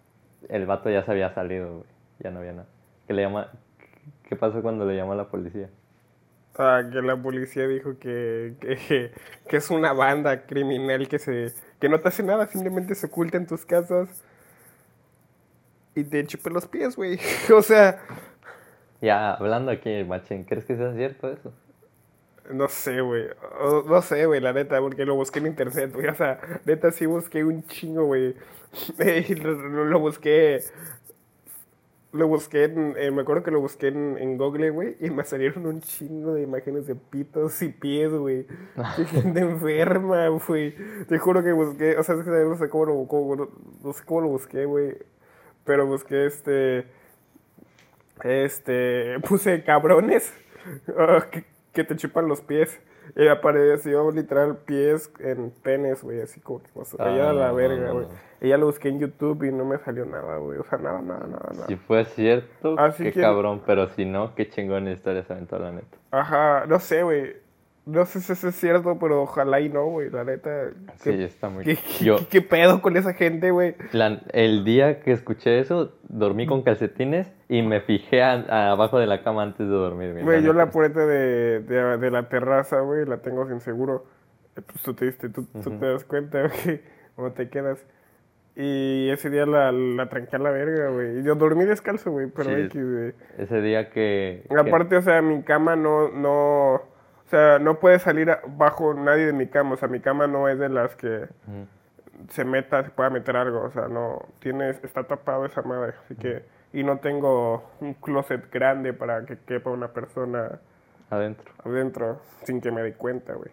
[0.49, 1.85] el vato ya se había salido.
[2.21, 2.69] Ya no había nada.
[3.07, 3.51] Que le llama,
[4.27, 5.69] ¿Qué pasó cuando le llamó a la policía?
[6.57, 9.13] Ah, que la policía dijo que, que,
[9.47, 13.37] que es una banda criminal que se que no te hace nada, simplemente se oculta
[13.37, 14.25] en tus casas
[15.95, 17.19] y te chupa los pies, güey.
[17.55, 18.01] O sea,
[19.05, 21.53] Ya, hablando aquí, Machín, ¿crees que sea cierto eso?
[22.51, 23.25] no sé, güey.
[23.87, 26.07] No sé, güey, la neta, porque lo busqué en internet, güey.
[26.11, 28.35] O sea, neta sí busqué un chingo, güey.
[29.43, 30.61] Lo, lo- lo busqué.
[32.13, 35.25] Lo busqué en, eh, me acuerdo que lo busqué en, en Google, güey, y me
[35.25, 38.47] salieron un chingo de imágenes de pitos y pies, güey.
[38.97, 40.75] Qué gente enferma, güey.
[41.09, 43.49] Te juro que busqué, o sea, es que no sé cómo lo, cómo- no,
[43.83, 44.97] no sé cómo lo busqué, güey.
[45.65, 46.87] Pero busqué este,
[48.23, 50.33] este, puse cabrones
[50.99, 52.81] ah, que, que te chupan los pies.
[53.17, 57.91] Y apareció literal pies en penes, güey, así como que más Ah, allá la verga,
[57.91, 58.07] güey.
[58.41, 60.59] Y ya lo busqué en YouTube y no me salió nada, güey.
[60.59, 61.67] O sea, nada, nada, nada, nada.
[61.67, 65.59] Si fue cierto, Así qué que- cabrón, pero si no, qué chingón historia se aventó
[65.59, 65.99] la neta.
[66.11, 67.37] Ajá, no sé, güey.
[67.87, 70.71] No sé si eso es cierto, pero ojalá y no, güey, la neta.
[70.97, 71.63] Sí, ¿Qué, está muy...
[71.65, 73.75] qué, Yo, qué- qué pedo con esa gente, güey?
[74.33, 79.23] el día que escuché eso, dormí con calcetines y me fijé a- abajo de la
[79.23, 80.19] cama antes de dormir.
[80.23, 84.05] güey, yo la puerta de, de, de la terraza, güey, la tengo sin seguro.
[84.57, 86.81] Eh, Pues tú te, diste, tú, te das cuenta, güey,
[87.17, 87.85] cómo te quedas.
[88.57, 91.19] Y ese día la, la tranqué a la verga, güey.
[91.19, 92.61] Y yo dormí descalzo, güey, pero Sí.
[92.67, 93.13] X, güey.
[93.39, 94.45] Ese día que...
[94.49, 96.83] que- Aparte, o sea, mi cama no, no, o
[97.27, 99.75] sea, no puede salir bajo nadie de mi cama.
[99.75, 101.27] O sea, mi cama no es de las que
[102.29, 103.61] se meta, se pueda meter algo.
[103.63, 105.95] O sea, no, tiene, está tapado esa madre.
[106.05, 110.59] Así que, y no tengo un closet grande para que quepa una persona
[111.09, 111.53] Adentro.
[111.65, 113.51] adentro sin que me dé cuenta, güey.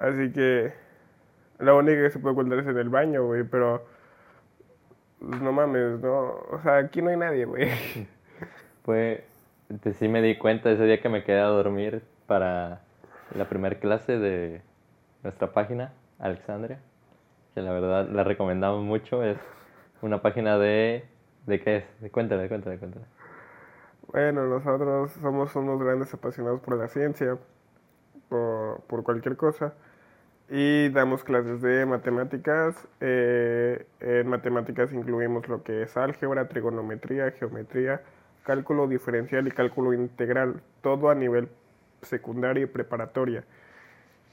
[0.00, 0.72] Así que,
[1.60, 3.86] lo único que se puede ocultar es en el baño, güey, pero,
[5.20, 7.70] pues, no mames, no, o sea, aquí no hay nadie, güey.
[9.68, 12.80] Este, sí me di cuenta ese día que me quedé a dormir para
[13.36, 14.62] la primera clase de
[15.22, 16.80] nuestra página, Alexandria,
[17.54, 19.38] que la verdad la recomendamos mucho, es
[20.02, 21.04] una página de...
[21.46, 22.10] ¿De qué es?
[22.10, 23.04] Cuéntale, cuéntale, cuéntale.
[24.12, 27.38] Bueno, nosotros somos unos grandes apasionados por la ciencia,
[28.28, 29.74] por, por cualquier cosa.
[30.48, 32.88] Y damos clases de matemáticas.
[33.00, 38.02] Eh, en matemáticas incluimos lo que es álgebra, trigonometría, geometría,
[38.44, 40.60] cálculo diferencial y cálculo integral.
[40.82, 41.48] Todo a nivel
[42.02, 43.44] secundaria y preparatoria.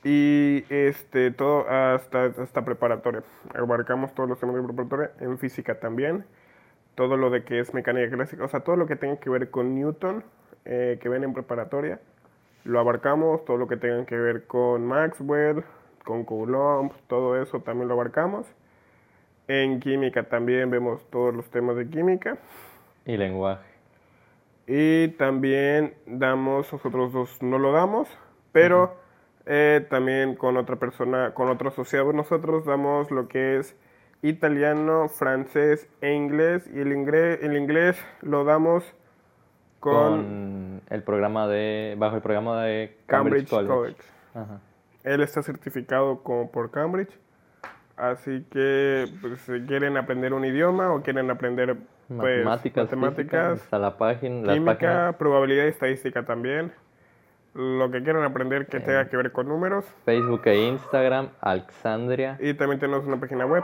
[0.04, 3.22] Y este, todo hasta, hasta preparatoria.
[3.54, 5.12] Abarcamos todos los temas de preparatoria.
[5.20, 6.26] En física también.
[6.97, 8.43] Todo lo de que es mecánica clásica.
[8.43, 10.25] O sea, todo lo que tenga que ver con Newton,
[10.65, 12.01] eh, que ven en preparatoria.
[12.65, 13.45] Lo abarcamos.
[13.45, 15.63] Todo lo que tenga que ver con Maxwell,
[16.03, 18.47] con Coulomb, todo eso también lo abarcamos.
[19.47, 22.38] En química también vemos todos los temas de química.
[23.05, 23.65] Y lenguaje.
[24.67, 28.10] Y también damos, nosotros dos no lo damos,
[28.51, 28.97] pero
[29.45, 33.75] eh, también con otra persona, con otro asociado nosotros damos lo que es
[34.21, 36.69] italiano, francés e inglés.
[36.73, 38.84] Y el inglés, el inglés lo damos
[39.80, 41.95] con, Con el programa de.
[41.97, 43.95] Bajo el programa de Cambridge, Cambridge College.
[43.95, 44.01] College.
[44.34, 44.60] Ajá.
[45.03, 47.17] Él está certificado como por Cambridge.
[47.95, 51.77] Así que pues, si quieren aprender un idioma o quieren aprender
[52.08, 52.86] pues, Matemáticas.
[52.86, 54.53] matemáticas, física, hasta la página.
[54.53, 56.71] Química, probabilidad y estadística también.
[57.53, 59.86] Lo que quieran aprender que tenga que ver con números.
[60.06, 63.63] Facebook e Instagram, Alexandria, Y también tenemos una página web.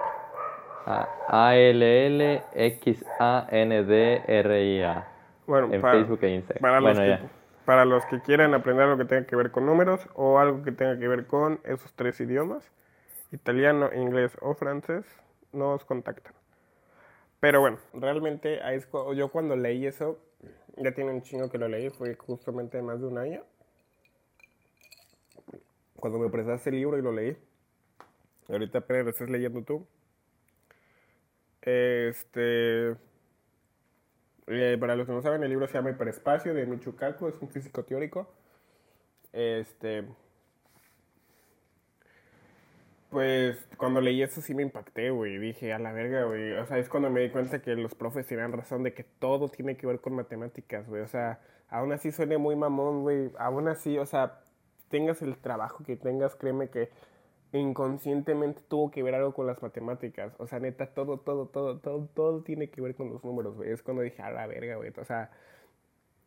[3.83, 5.07] A-L-L-X-A-N-D-R-I-A.
[5.47, 6.61] Bueno, En para, Facebook e Instagram.
[6.61, 7.29] para los Bueno, que, ya.
[7.65, 10.71] para los que quieran aprender algo que tenga que ver con números o algo que
[10.71, 12.71] tenga que ver con esos tres idiomas,
[13.31, 15.05] italiano, inglés o francés,
[15.51, 16.33] nos contactan.
[17.39, 18.59] Pero bueno, realmente
[19.15, 20.17] yo cuando leí eso,
[20.77, 23.43] ya tiene un chingo que lo leí, fue justamente más de un año.
[25.97, 27.37] Cuando me prestaste el libro y lo leí.
[28.49, 29.85] Ahorita apenas lo estás leyendo tú.
[31.63, 32.95] Este.
[34.47, 37.35] eh, para los que no saben, el libro se llama Hiperespacio de Michio Kaku, es
[37.41, 38.27] un físico teórico.
[39.31, 40.05] Este.
[43.09, 45.37] Pues cuando leí eso sí me impacté, güey.
[45.37, 46.53] Dije, a la verga, güey.
[46.53, 49.49] O sea, es cuando me di cuenta que los profes tenían razón de que todo
[49.49, 51.01] tiene que ver con matemáticas, güey.
[51.03, 53.31] O sea, aún así suene muy mamón, güey.
[53.37, 54.41] Aún así, o sea,
[54.89, 56.89] tengas el trabajo que tengas, créeme que
[57.59, 60.33] inconscientemente tuvo que ver algo con las matemáticas.
[60.39, 63.55] O sea, neta, todo, todo, todo, todo, todo tiene que ver con los números.
[63.65, 64.91] Es cuando dije, a la verga, güey.
[64.97, 65.31] O sea,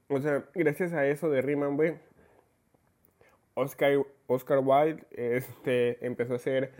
[0.08, 1.96] o sea, gracias a eso de Riemann, güey,
[3.54, 6.72] Oscar, Oscar Wilde este, empezó a hacer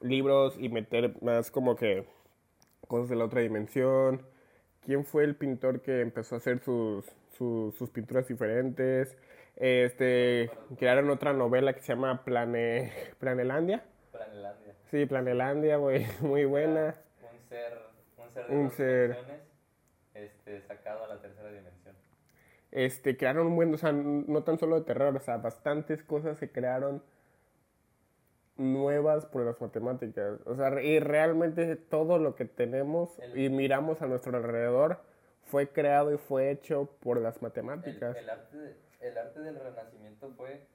[0.00, 2.06] libros y meter más como que
[2.88, 4.22] cosas de la otra dimensión.
[4.84, 7.06] ¿Quién fue el pintor que empezó a hacer sus,
[7.38, 9.16] sus pinturas diferentes?
[9.60, 13.84] Este, crearon otra novela que se llama Plane, Planelandia.
[14.10, 14.74] Planelandia.
[14.90, 16.94] Sí, Planelandia, güey, muy buena.
[17.30, 17.78] Un ser,
[18.16, 19.16] un ser de Un dos ser.
[20.14, 21.94] este, sacado a la tercera dimensión.
[22.72, 26.38] Este, crearon un buen, o sea, no tan solo de terror, o sea, bastantes cosas
[26.38, 27.02] se crearon
[28.56, 30.40] nuevas por las matemáticas.
[30.46, 35.00] O sea, y realmente todo lo que tenemos El- y miramos a nuestro alrededor
[35.44, 38.16] fue creado y fue hecho por las matemáticas.
[38.16, 40.66] El, el arte, de- el arte del renacimiento fue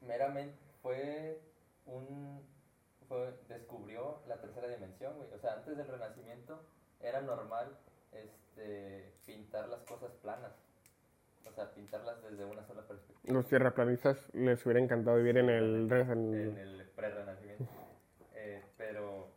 [0.00, 1.40] meramente, fue
[1.86, 2.40] un,
[3.08, 5.32] fue, descubrió la tercera dimensión, güey.
[5.32, 6.60] O sea, antes del renacimiento
[7.00, 7.76] era normal
[8.12, 10.52] este, pintar las cosas planas.
[11.48, 13.34] O sea, pintarlas desde una sola perspectiva.
[13.34, 15.88] Los tierraplanistas les hubiera encantado vivir en el...
[15.92, 17.64] en- el pre-renacimiento.
[18.34, 19.28] Eh, pero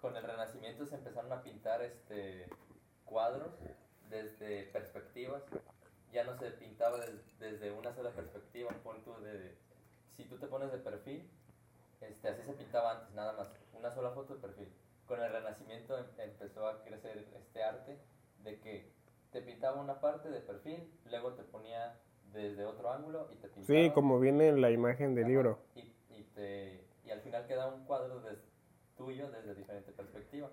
[0.00, 2.46] con el renacimiento se empezaron a pintar este
[3.04, 3.52] cuadros
[4.10, 5.42] desde perspectivas.
[6.12, 9.56] Ya no se pintaba des- desde una sola perspectiva, un punto de
[10.16, 11.28] si tú te pones de perfil,
[12.00, 14.68] este así se pintaba antes, nada más, una sola foto de perfil.
[15.06, 17.98] Con el renacimiento em- empezó a crecer este arte
[18.42, 18.90] de que
[19.30, 21.98] te pintaba una parte de perfil, luego te ponía
[22.32, 25.58] desde otro ángulo y te pintaba Sí, como viene en la imagen del libro.
[25.74, 28.38] Y, y, te, y al final queda un cuadro des-
[28.96, 30.50] tuyo desde diferente perspectiva.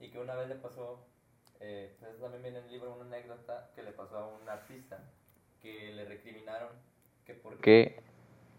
[0.00, 1.06] Y que una vez le pasó,
[1.60, 4.98] eh, pues también viene en el libro una anécdota que le pasó a un artista
[5.62, 6.68] que le recriminaron
[7.26, 8.00] que por qué,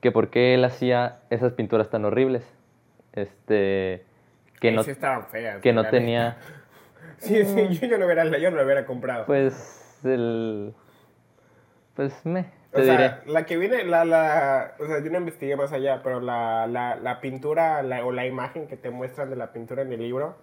[0.01, 2.43] que por qué él hacía esas pinturas tan horribles.
[3.13, 4.03] Este,
[4.59, 5.61] que no, Sí estaban feas.
[5.61, 6.37] que no tenía,
[7.17, 9.25] Sí, sí, yo, yo no hubiera, yo no lo hubiera comprado.
[9.25, 10.73] pues, el,
[11.95, 13.13] pues, me, O sea, diré.
[13.31, 16.95] la que viene, la, la, o sea, yo no investigué más allá, pero la, la,
[16.97, 20.35] la pintura la- o la imagen que te muestran de la pintura en el libro,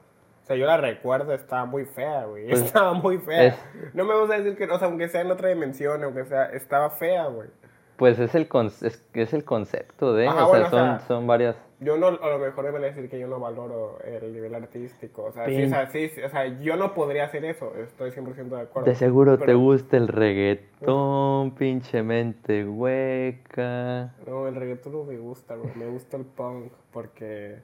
[0.42, 3.44] o sea, yo la recuerdo, estaba muy fea, güey, Pues, estaba muy fea.
[3.46, 6.46] es- No me gusta decir que, o sea, aunque sea en otra dimensión, aunque sea,
[6.46, 7.48] estaba fea, güey.
[7.96, 10.98] Pues es el, con- es, es el concepto de, Ajá, o bueno, sea, o son,
[10.98, 11.54] sea, son varias...
[11.78, 15.24] yo no, a lo mejor debería decir que yo no valoro el nivel artístico.
[15.24, 18.48] O sea, sí, o sea, sí, o sea, yo no podría hacer eso, estoy 100%
[18.56, 18.88] de acuerdo.
[18.88, 24.14] De seguro te Pero- gusta el reggaetón, pinche mente hueca.
[24.26, 25.72] No, el reggaetón no me gusta, güey.
[25.76, 27.58] Me gusta el punk porque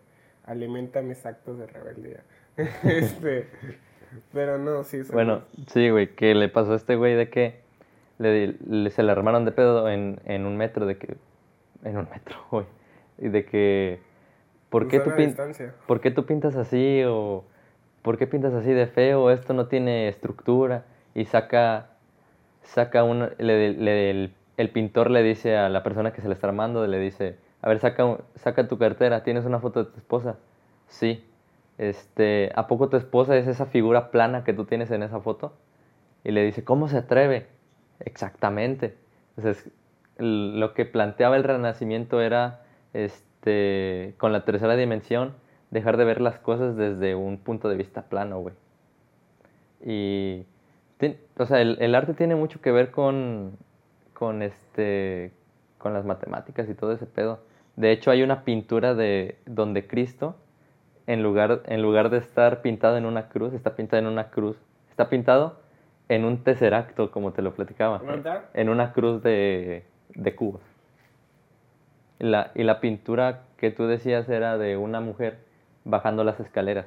[0.44, 2.20] alimenta mis actos de rebeldía.
[2.84, 3.48] este,
[4.32, 5.04] pero no, sí.
[5.04, 7.60] soy- Bueno, sí, güey, que le pasó a este güey de que
[8.18, 11.16] le, le- se le armaron de pedo en, en un metro, de que...
[11.84, 12.66] En un metro, güey.
[13.18, 14.00] Y de que...
[14.70, 15.36] ¿Por qué, Usar tú pin-.
[15.86, 17.02] ¿Por qué tú pintas así?
[17.06, 17.44] O
[18.02, 19.30] ¿por qué pintas así de feo?
[19.30, 20.84] Esto no tiene estructura.
[21.14, 21.86] Y saca,
[22.64, 26.34] saca un, le- le- el, el pintor le dice a la persona que se le
[26.34, 29.96] está armando, le dice, a ver, saca, saca tu cartera, ¿tienes una foto de tu
[29.98, 30.36] esposa?
[30.88, 31.24] Sí.
[31.78, 35.54] Este, ¿a poco tu esposa es esa figura plana que tú tienes en esa foto?
[36.24, 37.46] Y le dice, ¿cómo se atreve?
[38.00, 38.96] Exactamente.
[39.36, 39.70] Entonces,
[40.18, 42.62] lo que planteaba el renacimiento era,
[42.92, 45.34] este, con la tercera dimensión,
[45.70, 48.54] dejar de ver las cosas desde un punto de vista plano, güey.
[49.84, 50.44] Y,
[51.38, 53.56] o sea, el, el arte tiene mucho que ver con,
[54.12, 55.32] con, este,
[55.78, 57.40] con las matemáticas y todo ese pedo.
[57.76, 60.34] De hecho, hay una pintura de donde Cristo,
[61.08, 64.58] en lugar, en lugar de estar pintado en una cruz, está pintado en una cruz.
[64.90, 65.58] Está pintado
[66.10, 68.02] en un tesseracto, como te lo platicaba.
[68.52, 70.60] En una cruz de, de cubos.
[72.18, 75.38] Y la, y la pintura que tú decías era de una mujer
[75.84, 76.84] bajando las escaleras.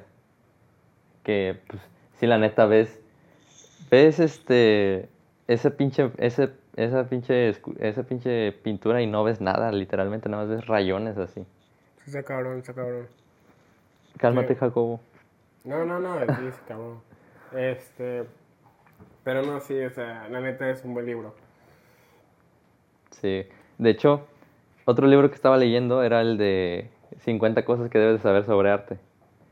[1.24, 1.82] Que, pues,
[2.18, 3.02] si la neta ves,
[3.90, 5.08] ves este,
[5.48, 10.56] ese pinche, ese, esa pinche, esa pinche pintura y no ves nada, literalmente, nada más
[10.56, 11.44] ves rayones así.
[12.04, 13.08] Sí, está cabrón, está cabrón.
[14.22, 14.60] Cálmate, Sí.
[14.60, 15.00] Jacobo.
[15.64, 17.00] No, no, no, está cabrón.
[17.54, 18.24] Este,
[19.24, 21.34] pero no, sí, o sea, la neta es un buen libro.
[23.10, 23.46] Sí.
[23.78, 24.26] De hecho,
[24.84, 26.88] otro libro que estaba leyendo era el de
[27.20, 28.96] 50 cosas que debes de saber sobre arte.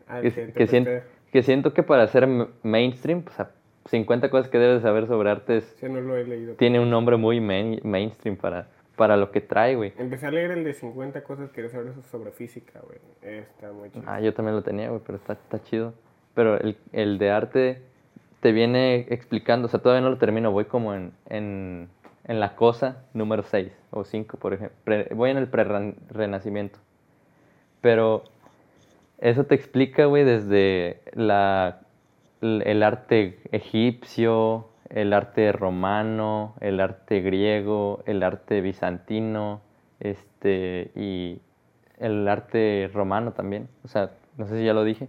[0.08, 1.02] Ah, Que, te
[1.32, 2.26] que siento que para ser
[2.62, 3.50] mainstream, o sea,
[3.86, 6.54] 50 cosas que debes de saber sobre arte es- Sí, no lo he leído.
[6.54, 8.66] tiene un nombre muy main- mainstream para,
[9.00, 9.94] para lo que trae, güey.
[9.96, 12.98] Empecé a leer el de 50 cosas que saber sobre física, güey.
[13.22, 14.04] Está muy chido.
[14.06, 15.94] Ah, yo también lo tenía, güey, pero está, está chido.
[16.34, 17.82] Pero el, el de arte
[18.40, 21.88] te viene explicando, o sea, todavía no lo termino, voy como en, en,
[22.26, 24.76] en la cosa número 6 o 5, por ejemplo.
[24.84, 26.78] Pre- voy en el pre-renacimiento.
[27.80, 28.24] Pero
[29.16, 31.80] eso te explica, güey, desde la,
[32.42, 39.60] el arte egipcio, el arte romano, el arte griego, el arte bizantino,
[40.00, 41.38] este, y
[41.98, 43.68] el arte romano también.
[43.84, 45.08] O sea, no sé si ya lo dije,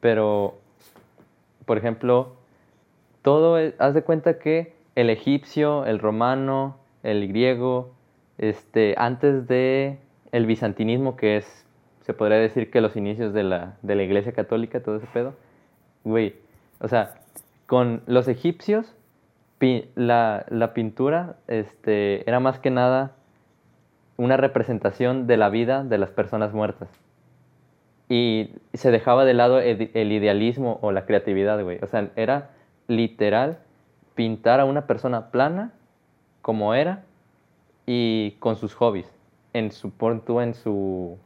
[0.00, 0.58] pero,
[1.66, 2.34] por ejemplo,
[3.22, 7.90] todo, es- haz de cuenta que el egipcio, el romano, el griego,
[8.38, 9.98] este, antes de
[10.32, 11.66] el bizantinismo, que es,
[12.02, 15.34] se podría decir que los inicios de la, de la iglesia católica, todo ese pedo,
[16.04, 16.34] güey,
[16.80, 17.19] o sea,
[17.70, 18.96] con los egipcios,
[19.94, 23.12] la, pintura este, era más que nada
[24.16, 26.88] una representación de la vida de las personas muertas.
[28.08, 31.78] Y se dejaba de lado el, idealismo o la creatividad, güey.
[31.80, 32.50] O sea, era
[32.88, 33.60] literal
[34.16, 35.72] pintar a una persona plana
[36.42, 37.04] como era
[37.86, 39.14] y con sus hobbies.
[39.52, 39.92] En su,
[40.40, 41.18] en su,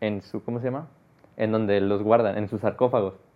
[0.00, 0.88] en su, ¿cómo se llama?
[1.36, 3.27] En donde los guardan, en sus sarcófagos.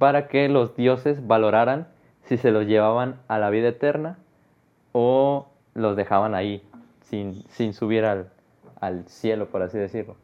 [0.00, 1.86] Para que los dioses valoraran
[2.22, 4.16] si se los llevaban a la vida eterna
[4.92, 6.62] o los dejaban ahí
[7.02, 8.30] sin, sin subir al,
[8.80, 10.16] al cielo, por así decirlo.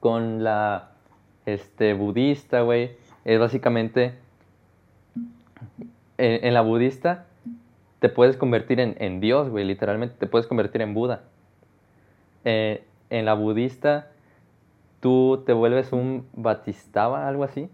[0.00, 0.92] Con la
[1.44, 2.92] este, budista, güey,
[3.26, 4.14] es básicamente,
[6.16, 7.26] en, la budista
[7.98, 11.24] te puedes convertir en, en Dios, güey, literalmente, te puedes convertir en Buda.
[12.46, 14.11] Eh, en la budista
[15.02, 17.68] tú te vuelves un batistaba, algo así,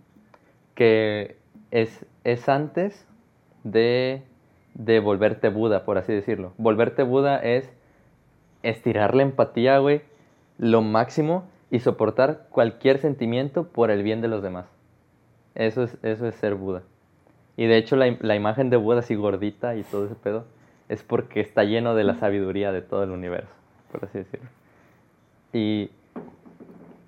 [0.74, 1.36] que
[1.70, 3.06] es, es antes
[3.64, 4.22] de,
[4.72, 6.54] de volverte Buda, por así decirlo.
[6.56, 7.70] Volverte Buda es
[8.62, 10.00] estirar la empatía, güey,
[10.56, 14.64] lo máximo y soportar cualquier sentimiento por el bien de los demás.
[15.54, 16.82] Eso es, eso es ser Buda.
[17.58, 20.46] Y de hecho la, la imagen de Buda así gordita y todo ese pedo
[20.88, 23.52] es porque está lleno de la sabiduría de todo el universo,
[23.92, 24.48] por así decirlo.
[25.52, 25.90] Y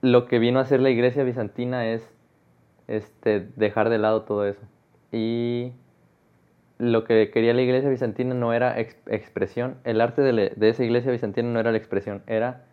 [0.03, 2.09] lo que vino a hacer la iglesia bizantina es
[2.89, 4.63] este, dejar de lado todo eso.
[5.13, 5.73] Y
[6.79, 10.85] lo que quería la iglesia bizantina no era ex- expresión, el arte de, de esa
[10.85, 12.65] iglesia bizantina no era la expresión, era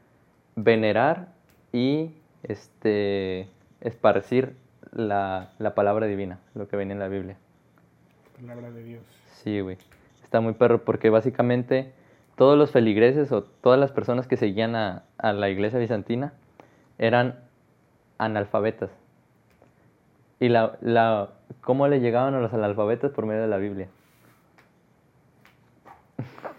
[0.56, 1.28] venerar
[1.74, 2.12] y
[2.44, 3.50] este,
[3.82, 4.56] esparcir
[4.94, 7.38] la, la palabra divina, lo que venía en la Biblia.
[8.40, 9.04] Palabra de Dios.
[9.44, 9.78] Sí, güey.
[10.24, 11.92] Está muy perro porque básicamente
[12.38, 16.34] todos los feligreses o todas las personas que seguían a, a la iglesia bizantina
[16.98, 17.40] eran
[18.18, 18.92] analfabetas.
[20.40, 23.12] ¿Y la, la, cómo le llegaban a los analfabetas?
[23.12, 23.90] Por medio de la Biblia.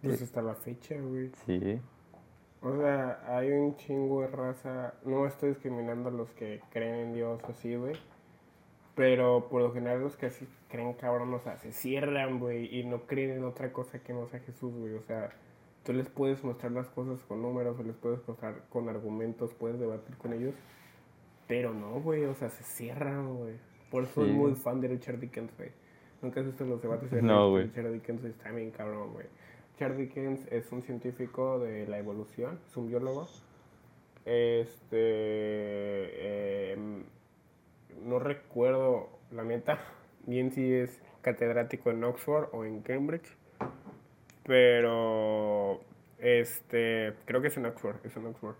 [0.00, 1.32] Pues hasta la fecha, güey.
[1.44, 1.80] Sí.
[2.62, 4.94] O sea, hay un chingo de raza.
[5.04, 7.94] No estoy discriminando a los que creen en Dios o así, güey.
[8.94, 12.84] Pero por lo general los que así creen cabrón, o sea, se cierran, güey, y
[12.84, 14.94] no creen en otra cosa que no sea Jesús, güey.
[14.94, 15.30] O sea,
[15.88, 19.80] tú les puedes mostrar las cosas con números o les puedes mostrar con argumentos, puedes
[19.80, 20.54] debatir con ellos.
[21.46, 23.54] Pero no, güey, o sea, se cierran, güey.
[23.90, 25.70] Por eso soy muy fan de Richard Dickens, güey.
[26.20, 27.56] Nunca has visto los debates de No.
[27.56, 29.24] Richard Dickens, está bien cabrón, güey.
[29.72, 33.26] Richard Dickens es un científico de la evolución, es un biólogo.
[34.26, 34.92] Este.
[36.72, 37.04] em,
[38.04, 39.80] no recuerdo, la neta,
[40.26, 43.37] bien si es catedrático en Oxford o en Cambridge.
[44.48, 45.84] Pero.
[46.18, 47.12] Este.
[47.26, 48.56] Creo que es en Oxford, es en Oxford.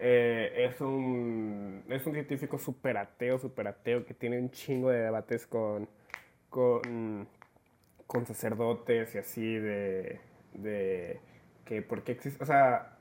[0.00, 1.84] Eh, es un.
[1.88, 5.88] Es un científico súper ateo, súper ateo, que tiene un chingo de debates con.
[6.50, 7.28] con.
[8.08, 10.18] con sacerdotes y así de.
[10.54, 11.20] de.
[11.66, 12.42] que por qué existe.
[12.42, 12.98] O sea,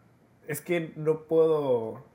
[0.48, 2.06] es que no puedo.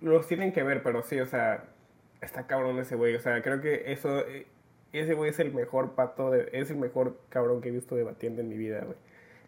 [0.00, 1.64] Los tienen que ver, pero sí, o sea,
[2.20, 3.16] está cabrón ese güey.
[3.16, 4.24] O sea, creo que eso.
[4.92, 8.40] Ese güey es el mejor pato, de, es el mejor cabrón que he visto debatiendo
[8.40, 8.96] en mi vida, güey.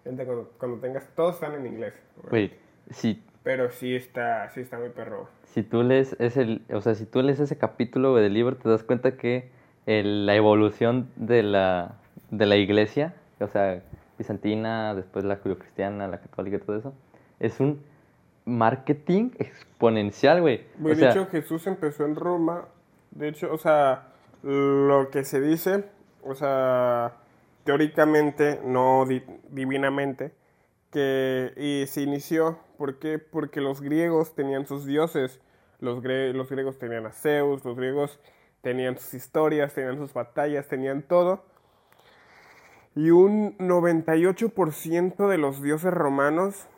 [0.04, 1.06] Gente, cuando, cuando tengas.
[1.16, 1.94] Todos están en inglés,
[2.30, 2.52] güey.
[2.90, 5.28] Si, Pero sí está, sí está muy perro.
[5.44, 8.82] si tú lees ese, o sea, si tú lees ese capítulo del libro, te das
[8.82, 9.48] cuenta que
[9.86, 11.96] el- la evolución de la,
[12.30, 13.82] de la iglesia, o sea,
[14.18, 16.94] bizantina, después la judio-cristiana, la católica y todo eso,
[17.40, 17.80] es un
[18.44, 20.64] marketing exponencial, güey.
[20.78, 22.66] Güey, O sea, de hecho, Jesús empezó en Roma.
[23.10, 24.08] De hecho, o sea,
[24.42, 25.84] lo que se dice,
[26.22, 27.16] o sea,
[27.64, 30.32] teóricamente, no di- divinamente,
[30.90, 33.18] que y se inició, ¿por qué?
[33.18, 35.40] Porque los griegos tenían sus dioses.
[35.80, 38.20] Los, los griegos tenían a Zeus, los griegos
[38.62, 41.44] tenían sus historias, tenían sus batallas, tenían todo.
[42.94, 46.68] Y un 98% de los dioses romanos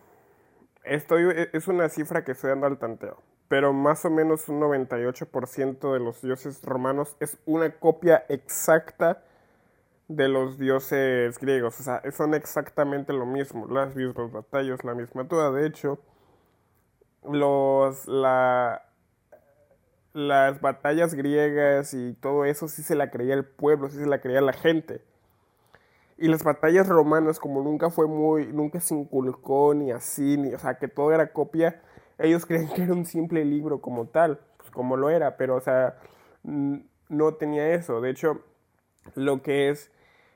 [0.85, 4.61] Estoy, e- es una cifra que estoy dando al tanteo, pero más o menos un
[4.61, 9.22] 98% de los dioses romanos es una copia exacta
[10.09, 11.78] de los dioses griegos.
[11.80, 15.53] O sea, son exactamente lo mismo, las mismas batallas, la misma todo.
[15.53, 15.99] De hecho,
[17.24, 18.82] los, la,
[20.12, 24.20] las batallas griegas y todo eso sí se la creía el pueblo, sí se la
[24.20, 25.03] creía la gente.
[26.16, 30.59] Y las batallas romanas, como nunca fue muy, nunca se inculcó ni así, ni, o
[30.59, 31.82] sea, que todo era copia,
[32.19, 35.61] ellos creían que era un simple libro como tal, pues como lo era, pero, o
[35.61, 35.97] sea,
[36.43, 38.01] no tenía eso.
[38.01, 38.43] De hecho,
[39.15, 39.91] lo que es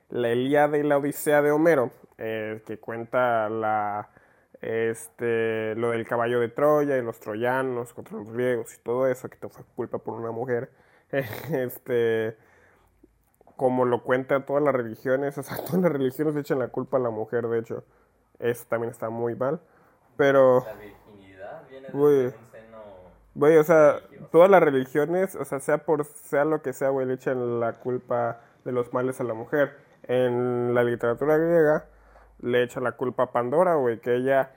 [0.09, 4.09] la Ilíada y la Odisea de Homero, eh, que cuenta la,
[4.61, 9.29] este, lo del caballo de Troya y los troyanos contra los griegos y todo eso,
[9.29, 10.71] que te fue culpa por una mujer,
[11.11, 12.37] este
[13.55, 17.01] como lo cuentan todas las religiones, o sea, todas las religiones echan la culpa a
[17.01, 17.83] la mujer, de hecho,
[18.39, 19.59] eso también está muy mal,
[20.15, 20.65] pero,
[21.93, 22.33] Güey.
[23.35, 23.99] güey, o sea,
[24.31, 27.79] todas las religiones, o sea, sea por, sea lo que sea, güey, le echan la
[27.79, 29.77] culpa de los males a la mujer.
[30.03, 31.85] En la literatura griega
[32.41, 34.51] le echa la culpa a Pandora, güey, que ella,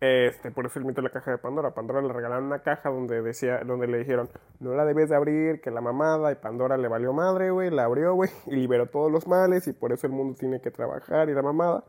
[0.00, 1.74] este, por eso el mito de la caja de Pandora.
[1.74, 4.28] Pandora le regalaron una caja donde decía, donde le dijeron,
[4.60, 7.84] no la debes de abrir, que la mamada, y Pandora le valió madre, güey, la
[7.84, 11.28] abrió, güey, y liberó todos los males, y por eso el mundo tiene que trabajar
[11.28, 11.84] y la mamada.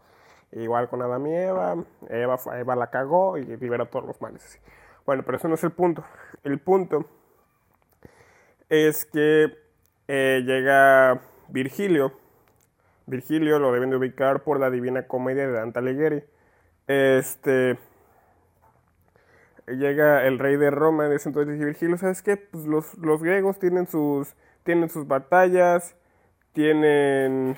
[0.52, 1.76] Igual con Adán y Eva,
[2.10, 4.60] Eva, Eva la cagó y liberó todos los males.
[5.06, 6.04] Bueno, pero eso no es el punto.
[6.44, 7.06] El punto
[8.70, 9.58] es que
[10.08, 12.14] eh, llega Virgilio.
[13.06, 16.24] Virgilio lo deben de ubicar por la Divina Comedia de Dante Alighieri.
[16.88, 17.78] Este
[19.68, 22.38] llega el rey de Roma en ese entonces dice, Virgilio, ¿sabes qué?
[22.38, 24.34] Pues los, los griegos tienen sus
[24.64, 25.96] tienen sus batallas,
[26.54, 27.56] tienen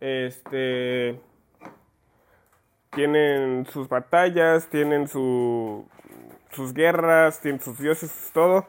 [0.00, 1.20] este
[2.98, 5.86] tienen sus batallas, tienen su,
[6.50, 8.66] sus guerras, tienen sus dioses, todo.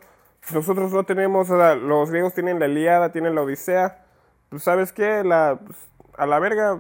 [0.53, 4.05] Nosotros no tenemos, o sea, los griegos tienen la Ilíada, tienen la Odisea.
[4.49, 5.23] Pues, ¿sabes qué?
[5.23, 5.79] La, pues,
[6.15, 6.79] a la verga,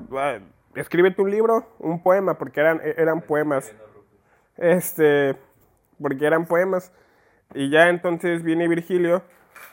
[0.75, 3.73] escríbete un libro, un poema, porque eran, eran poemas.
[4.55, 5.35] Este,
[5.99, 6.91] porque eran poemas.
[7.55, 9.23] Y ya entonces viene Virgilio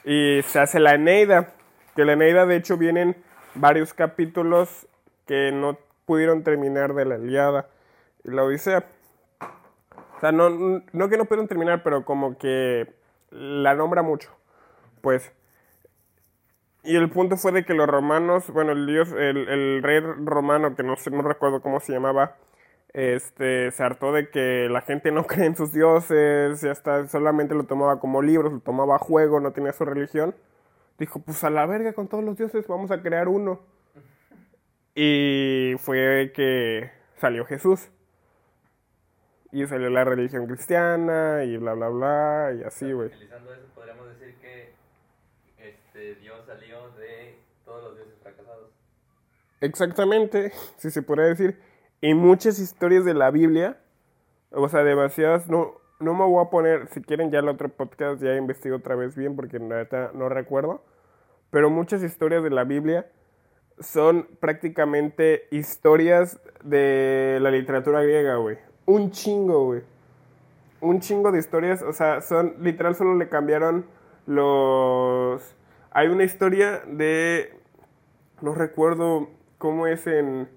[0.02, 1.52] y se hace la Eneida.
[1.94, 3.16] Que la Eneida, de hecho, vienen
[3.54, 4.86] varios capítulos
[5.26, 5.76] que no
[6.06, 7.68] pudieron terminar de la Iliada
[8.24, 8.84] y la Odisea.
[10.16, 12.94] O sea, no, no que no pudieron terminar, pero como que
[13.30, 14.30] la nombra mucho.
[15.02, 15.32] Pues.
[16.82, 20.74] Y el punto fue de que los romanos, bueno, el dios, el, el rey romano,
[20.74, 22.36] que no sé, no recuerdo cómo se llamaba,
[22.96, 27.54] este, se hartó de que la gente no cree en sus dioses, y hasta solamente
[27.54, 30.34] lo tomaba como libros, lo tomaba a juego, no tenía su religión.
[30.98, 33.60] Dijo, pues a la verga con todos los dioses, vamos a crear uno.
[34.98, 37.90] Y fue que salió Jesús.
[39.52, 43.08] Y salió la religión cristiana y bla, bla, bla, y así, güey.
[43.08, 44.72] Utilizando eso, podríamos decir que
[45.58, 48.70] este, Dios salió de todos los dioses fracasados.
[49.60, 51.60] Exactamente, si se podría decir.
[52.00, 53.78] Y muchas historias de la Biblia,
[54.50, 58.22] o sea, demasiadas, no, no me voy a poner, si quieren ya el otro podcast
[58.22, 60.82] ya investigo otra vez bien porque neta no recuerdo,
[61.50, 63.10] pero muchas historias de la Biblia
[63.78, 68.58] son prácticamente historias de la literatura griega, güey.
[68.86, 69.82] Un chingo, güey.
[70.80, 73.86] Un chingo de historias, o sea, son, literal solo le cambiaron
[74.26, 75.54] los...
[75.90, 77.52] Hay una historia de...
[78.40, 80.48] No recuerdo cómo es en...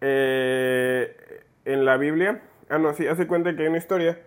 [0.00, 1.14] eh,
[1.64, 2.42] en la Biblia.
[2.68, 4.20] Ah, no, sí, hace cuenta que hay una historia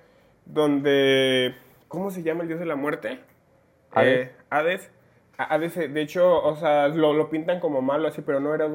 [0.45, 1.55] donde...
[1.87, 3.19] ¿Cómo se llama el dios de la muerte?
[3.91, 4.27] Hades.
[4.27, 4.91] Eh, Hades.
[5.39, 8.53] A- Hades, eh, de hecho, o sea, lo, lo pintan como malo así, pero no
[8.53, 8.65] era,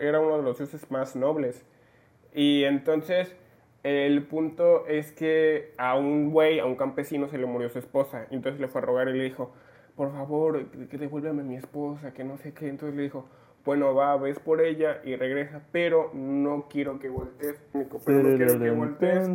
[0.00, 1.64] era, uno de los dioses más nobles.
[2.34, 3.36] Y entonces,
[3.82, 8.26] el punto es que a un güey, a un campesino, se le murió su esposa.
[8.30, 9.52] Entonces le fue a rogar y le dijo,
[9.96, 12.68] por favor, que, devuélveme a mi esposa, que no sé qué.
[12.68, 13.26] Entonces le dijo,
[13.64, 18.36] bueno, va, ves por ella y regresa, pero no quiero que voltees, Nico, pero no
[18.36, 19.28] quiero que voltees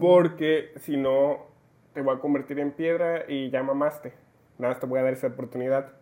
[0.00, 1.46] porque si no
[1.94, 4.12] te voy a convertir en piedra y ya mamaste.
[4.60, 5.92] Nada, más te voy a dar esa oportunidad.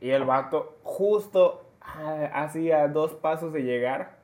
[0.00, 4.18] Y el vato, justo ah, así a dos pasos de llegar,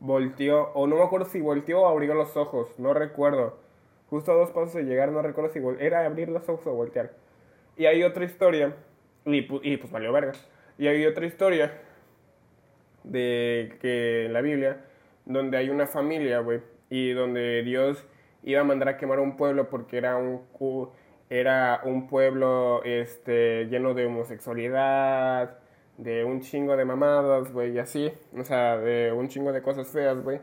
[0.00, 3.58] volteó, o no me acuerdo si volteó o abrió los ojos, no recuerdo.
[4.10, 7.12] Justo a dos pasos de llegar, no recuerdo si era abrir los ojos o voltear.
[7.76, 8.74] Y hay otra historia,
[9.24, 10.32] y, pu- y pues valió verga.
[10.78, 11.72] Y hay otra historia
[13.04, 14.84] de que en la Biblia,
[15.24, 18.04] donde hay una familia, güey, y donde Dios
[18.42, 20.42] iba a mandar a quemar un pueblo porque era un
[21.30, 25.58] era un pueblo este lleno de homosexualidad,
[25.98, 29.88] de un chingo de mamadas, güey, y así, o sea, de un chingo de cosas
[29.88, 30.40] feas, güey,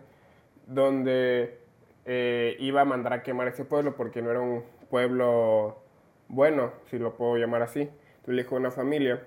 [0.68, 1.60] donde
[2.06, 5.80] eh, iba a mandar a quemar ese pueblo porque no era un pueblo
[6.28, 7.82] bueno, si lo puedo llamar así.
[7.82, 9.22] Entonces le dijo a una familia,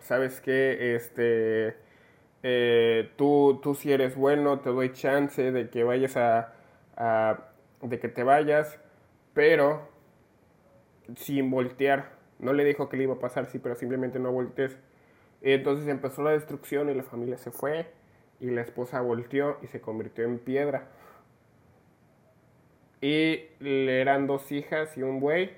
[0.00, 0.94] ¿sabes qué?
[0.96, 1.76] Este,
[2.42, 6.52] eh, tú, tú si eres bueno, te doy chance de que vayas a,
[6.96, 7.48] a-
[7.82, 8.78] de que te vayas,
[9.34, 9.88] pero
[11.14, 12.12] sin voltear.
[12.38, 14.78] No le dijo que le iba a pasar, sí, pero simplemente no voltees.
[15.42, 17.86] Entonces empezó la destrucción y la familia se fue
[18.40, 20.88] y la esposa volteó y se convirtió en piedra.
[23.00, 25.50] Y le eran dos hijas y un güey.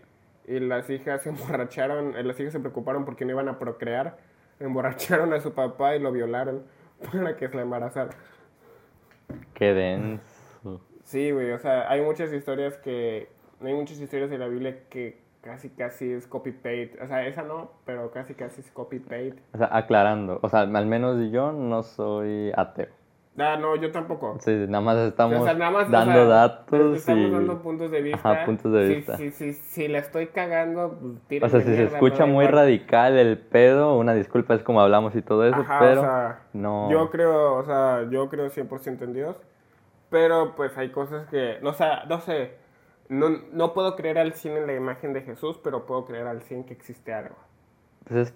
[0.47, 4.19] Y las hijas se emborracharon, eh, las hijas se preocuparon porque no iban a procrear.
[4.61, 6.65] Emborracharon a su papá y lo violaron
[7.13, 8.11] para que se la embarazara.
[9.55, 10.81] Qué denso.
[11.05, 13.29] Sí, güey, o sea, hay muchas historias que.
[13.61, 15.19] Hay muchas historias de la Biblia que
[15.49, 16.99] casi, casi es copy-paste.
[17.03, 19.37] O sea, esa no, pero casi, casi es copy-paste.
[19.55, 20.39] O sea, aclarando.
[20.43, 22.89] O sea, al menos yo no soy ateo.
[23.41, 24.37] Ah, no, yo tampoco.
[24.41, 27.31] Sí, nada más estamos O sea, nada más, o dando sea, datos Estamos y...
[27.31, 28.31] dando puntos de vista.
[28.33, 29.17] Ajá, puntos de Si- vista.
[29.17, 32.63] Si, si, si la estoy cagando, pues O sea, si se escucha muy igual.
[32.65, 36.41] radical el pedo, una disculpa, es como hablamos y todo eso, Ajá, pero o sea,
[36.53, 36.91] no...
[36.91, 39.37] Yo creo, o sea, yo creo 100% en Dios,
[40.11, 42.55] pero pues hay cosas que, no, o sea, no sé,
[43.09, 46.43] no, no puedo creer al 100 en la imagen de Jesús, pero puedo creer al
[46.43, 47.37] 100 que existe algo.
[48.07, 48.35] Pues es-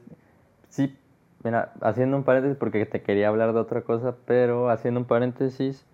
[0.68, 0.96] sí,
[1.44, 5.84] mira, haciendo un paréntesis porque te quería hablar de otra cosa, pero haciendo un paréntesis,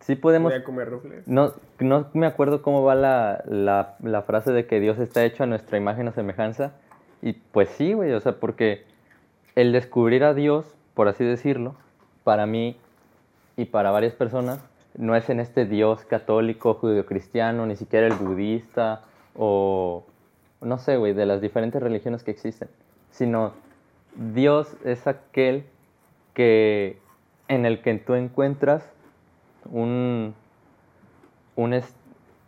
[0.00, 0.52] sí podemos...
[0.52, 1.26] Voy a comer rufles.
[1.28, 5.42] No, no me acuerdo cómo va la, la, la frase de que Dios está hecho
[5.42, 6.72] a nuestra imagen o semejanza.
[7.20, 8.84] Y pues sí, güey, o sea, porque
[9.56, 11.74] el descubrir a Dios, por así decirlo,
[12.24, 12.76] para mí
[13.56, 14.60] y para varias personas,
[14.98, 19.02] no es en este Dios católico, judeocristiano, ni siquiera el budista
[19.34, 20.04] o
[20.60, 22.68] no sé, güey, de las diferentes religiones que existen,
[23.10, 23.52] sino
[24.16, 25.64] Dios es aquel
[26.34, 26.98] que
[27.46, 28.84] en el que tú encuentras
[29.70, 30.34] un,
[31.54, 31.80] un,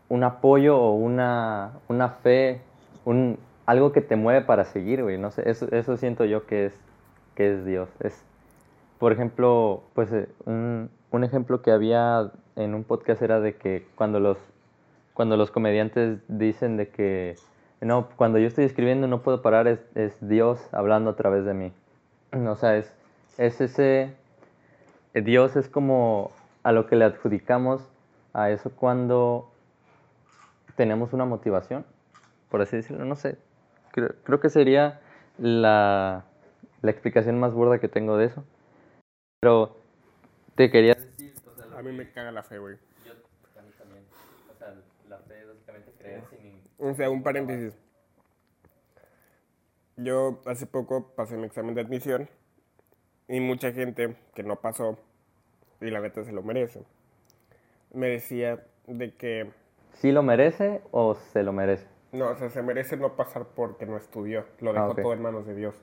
[0.08, 2.60] un apoyo o una, una fe,
[3.04, 5.18] un, algo que te mueve para seguir, güey.
[5.18, 6.74] No sé, eso, eso siento yo que es,
[7.36, 7.88] que es Dios.
[8.00, 8.24] Es,
[8.98, 13.86] por ejemplo, pues eh, un, un ejemplo que había en un podcast era de que
[13.94, 14.38] cuando los,
[15.14, 17.36] cuando los comediantes dicen de que,
[17.80, 21.72] no, cuando yo estoy escribiendo no puedo parar, es, Dios hablando a través de mí.
[22.48, 22.94] O sea, es,
[23.38, 24.14] es ese...
[25.14, 26.30] eh, Dios es como
[26.62, 27.88] a lo que le adjudicamos
[28.32, 29.50] a eso cuando
[30.76, 31.84] tenemos una motivación,
[32.50, 33.36] por así decirlo, no sé.
[33.92, 35.00] Creo, creo que sería
[35.38, 36.24] la,
[36.82, 38.44] la explicación más burda que tengo de eso.
[39.40, 39.76] Pero
[40.54, 42.76] te quería decir, o sea, lo A mí me caga la fe, güey.
[43.06, 43.12] yo
[43.58, 44.04] a mí también.
[44.50, 44.74] O sea,
[45.08, 47.74] la fe es básicamente creer sin O sea, un paréntesis.
[49.96, 52.28] Yo hace poco pasé mi examen de admisión
[53.28, 54.98] y mucha gente que no pasó,
[55.80, 56.82] y la neta se lo merece,
[57.94, 59.50] me decía de que,
[59.94, 61.86] ¿Sí lo merece o se lo merece?
[62.12, 65.00] no, o sea, se merece no pasar porque no estudió, lo dejó Ah, ok.
[65.00, 65.74] todo en manos de Dios.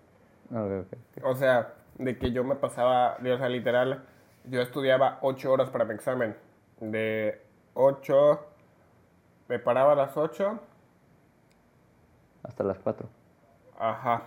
[0.51, 0.87] Ah, ok,
[1.17, 1.23] ok.
[1.25, 4.05] O sea, de que yo me pasaba, o sea, literal,
[4.49, 6.35] yo estudiaba ocho horas para mi examen.
[6.79, 7.41] De
[7.73, 8.45] 8,
[9.47, 10.59] me paraba a las 8,
[12.43, 13.07] Hasta las 4.
[13.79, 14.23] ajá.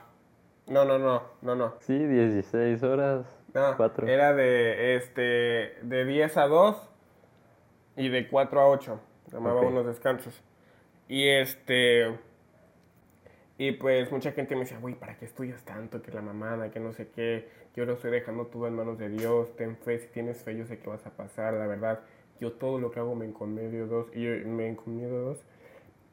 [0.66, 1.74] No, no, no, no, no.
[1.80, 3.26] Sí, 16 horas.
[3.54, 4.06] No, 4.
[4.06, 6.90] era de, este, de 10 a 2
[7.96, 9.00] y de 4 a 8.
[9.32, 9.66] Tomaba Ok.
[9.66, 10.40] unos descansos.
[11.08, 12.18] Y este...
[13.60, 16.00] Y pues mucha gente me decía, güey, ¿para qué estudias tanto?
[16.00, 17.46] Que la mamada, que no sé qué.
[17.76, 19.54] Yo lo estoy dejando todo en manos de Dios.
[19.54, 22.00] Ten fe, si tienes fe, yo sé que vas a pasar, la verdad.
[22.40, 24.06] Yo todo lo que hago me encomiendo Dios.
[24.14, 25.44] Y yo me encomiendo Dios.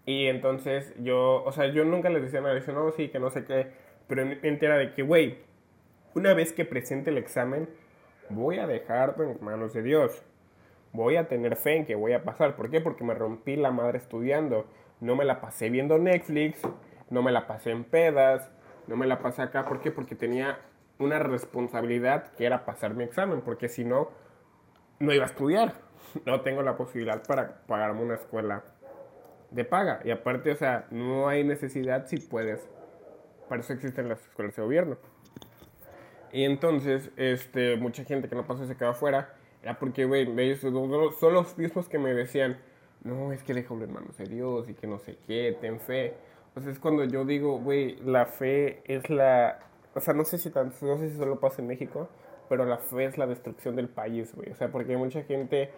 [0.05, 2.53] Y entonces yo, o sea, yo nunca les decía nada.
[2.53, 3.67] Les no, sí, que no sé qué.
[4.09, 5.37] Pero en mi mente era de que, güey,
[6.15, 7.69] una vez que presente el examen,
[8.29, 10.21] voy a dejarlo en manos de Dios.
[10.91, 12.57] Voy a tener fe en que voy a pasar.
[12.57, 12.81] ¿Por qué?
[12.81, 14.65] Porque me rompí la madre estudiando.
[14.99, 16.61] No me la pasé viendo Netflix,
[17.09, 18.49] no me la pasé en pedas,
[18.87, 19.65] no me la pasé acá.
[19.65, 19.91] ¿Por qué?
[19.91, 20.59] Porque tenía
[20.99, 23.41] una responsabilidad que era pasar mi examen.
[23.41, 24.09] Porque si no,
[24.99, 25.73] no iba a estudiar.
[26.25, 28.63] No tengo la posibilidad para pagarme una escuela
[29.51, 29.99] de paga.
[30.05, 32.69] Y aparte, o sea, no hay necesidad si puedes.
[33.49, 34.97] Para eso existen las escuelas de gobierno.
[36.31, 39.33] Y entonces, este, mucha gente que no pasó se quedó afuera.
[39.61, 42.57] Era porque, güey, ellos son los mismos que me decían,
[43.03, 46.15] no, es que déjalo en manos de Dios y que no sé qué, ten fe.
[46.61, 49.59] Sea, es cuando yo digo, güey, la fe es la...
[49.95, 52.07] O sea, no sé si tan, no sé si solo pasa en México,
[52.49, 54.51] pero la fe es la destrucción del país, güey.
[54.51, 55.71] O sea, porque mucha gente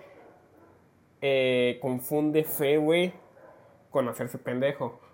[1.22, 3.14] eh, confunde fe, güey,
[3.92, 5.00] con hacerse pendejo.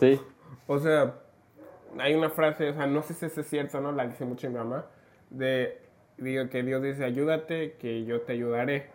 [0.00, 0.18] Sí.
[0.66, 1.14] O sea,
[1.98, 4.48] hay una frase, o sea, no sé si eso es cierto no, la dice mucho
[4.48, 4.86] mi mamá,
[5.28, 5.78] de
[6.16, 8.86] digo, que Dios dice, ayúdate, que yo te ayudaré.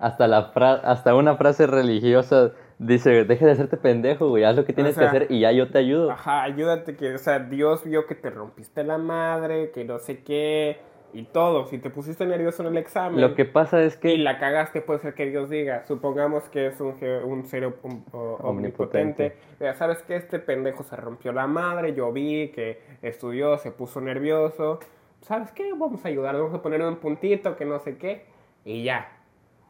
[0.00, 4.64] Hasta, la fra- hasta una frase religiosa dice, deje de hacerte pendejo, güey, haz lo
[4.64, 6.10] que tienes sea, que hacer y ya yo te ayudo.
[6.10, 10.22] Ajá, ayúdate, que, o sea, Dios vio que te rompiste la madre, que no sé
[10.22, 10.78] qué,
[11.12, 11.66] y todo.
[11.66, 14.18] Si te pusiste nervioso en el examen Lo que pasa es y que...
[14.18, 17.72] la cagaste, puede ser que Dios diga, supongamos que es un, un ser
[18.12, 19.36] omnipotente.
[19.58, 20.16] Diga, ¿sabes qué?
[20.16, 24.80] Este pendejo se rompió la madre, yo vi que estudió, se puso nervioso.
[25.20, 25.70] ¿Sabes qué?
[25.72, 28.24] Vamos a ayudar, vamos a poner un puntito, que no sé qué,
[28.64, 29.12] y ya.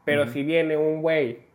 [0.05, 1.50] Pero si viene un güey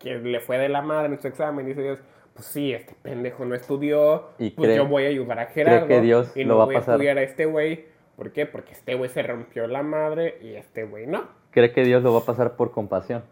[0.00, 2.00] que le fue de la madre en su examen y dice Dios,
[2.34, 5.86] pues sí, este pendejo no estudió, Y pues cree- yo voy a ayudar a Gerardo
[5.86, 6.90] que Dios y lo no va a voy pasar.
[6.90, 7.84] a estudiar a este güey.
[8.16, 8.46] ¿Por qué?
[8.46, 11.28] Porque este güey se rompió la madre y este güey no.
[11.52, 13.22] Cree que Dios lo va a pasar por compasión.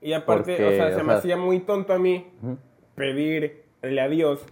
[0.00, 2.30] Y aparte, Porque, o sea, se me hacía muy tonto a mí
[2.94, 4.44] pedirle a Dios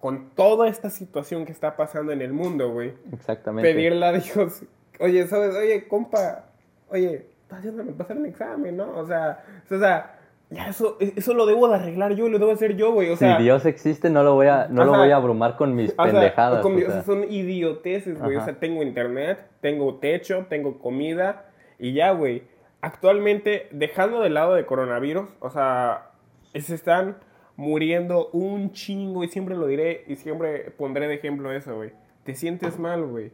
[0.00, 2.92] con toda esta situación que está pasando en el mundo, güey.
[3.12, 3.72] Exactamente.
[3.72, 4.62] Pedirle a Dios,
[5.00, 5.54] oye, ¿sabes?
[5.56, 6.46] Oye, compa,
[6.88, 8.90] oye, estás haciéndome pasar un examen, ¿no?
[8.98, 10.18] O sea, o sea,
[10.50, 13.10] ya eso, eso lo debo de arreglar yo, lo debo hacer yo, güey.
[13.10, 15.16] O sea, si Dios existe, no lo voy a, no o lo sea, voy a
[15.16, 16.60] abrumar con mis o sea, pendejadas.
[16.62, 16.90] con o mi- sea.
[16.90, 18.36] o sea, son idioteces, güey.
[18.36, 21.46] O sea, tengo internet, tengo techo, tengo comida
[21.78, 22.44] y ya, güey.
[22.80, 26.10] Actualmente, dejando de lado de coronavirus, o sea,
[26.54, 27.16] se están
[27.56, 31.92] muriendo un chingo y siempre lo diré y siempre pondré de ejemplo eso, güey.
[32.24, 33.32] Te sientes mal, güey.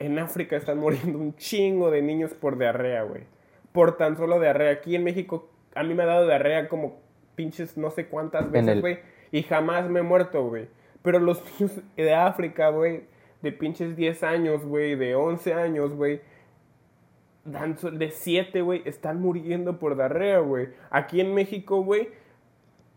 [0.00, 3.22] En África están muriendo un chingo de niños por diarrea, güey.
[3.72, 4.72] Por tan solo diarrea.
[4.72, 6.98] Aquí en México, a mí me ha dado diarrea como
[7.36, 8.98] pinches no sé cuántas veces, el- güey.
[9.30, 10.66] Y jamás me he muerto, güey.
[11.02, 13.04] Pero los niños de África, güey,
[13.42, 16.20] de pinches 10 años, güey, de 11 años, güey,
[17.44, 20.68] de 7, güey, están muriendo por diarrea, güey.
[20.90, 22.08] Aquí en México, güey,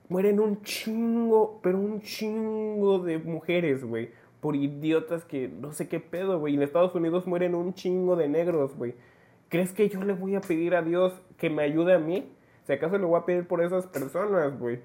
[0.09, 4.09] mueren un chingo, pero un chingo de mujeres, güey.
[4.43, 6.55] Por idiotas que no sé qué pedo, güey.
[6.55, 8.93] En Estados Unidos mueren un chingo de negros, güey.
[9.47, 12.29] ¿Crees que yo le voy a pedir a Dios que me ayude a mí?
[12.67, 14.81] Si acaso le voy a pedir por esas personas, güey.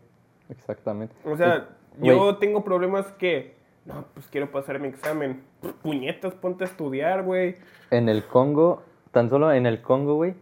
[0.48, 1.12] Exactamente.
[1.24, 3.56] O sea, yo tengo problemas que...
[3.84, 5.42] No, pues quiero pasar mi examen.
[5.82, 7.56] Puñetas, ponte a estudiar, güey.
[7.90, 10.34] En el Congo, tan solo en el Congo, güey,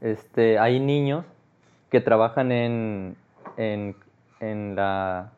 [0.00, 1.24] este, hay niños
[1.90, 3.14] que trabajan en,
[3.56, 3.94] en,
[4.40, 5.30] en, la,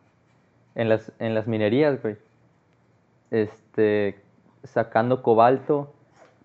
[0.75, 2.17] en, las, en las minerías, güey.
[3.31, 4.21] Este,
[4.65, 5.93] sacando cobalto,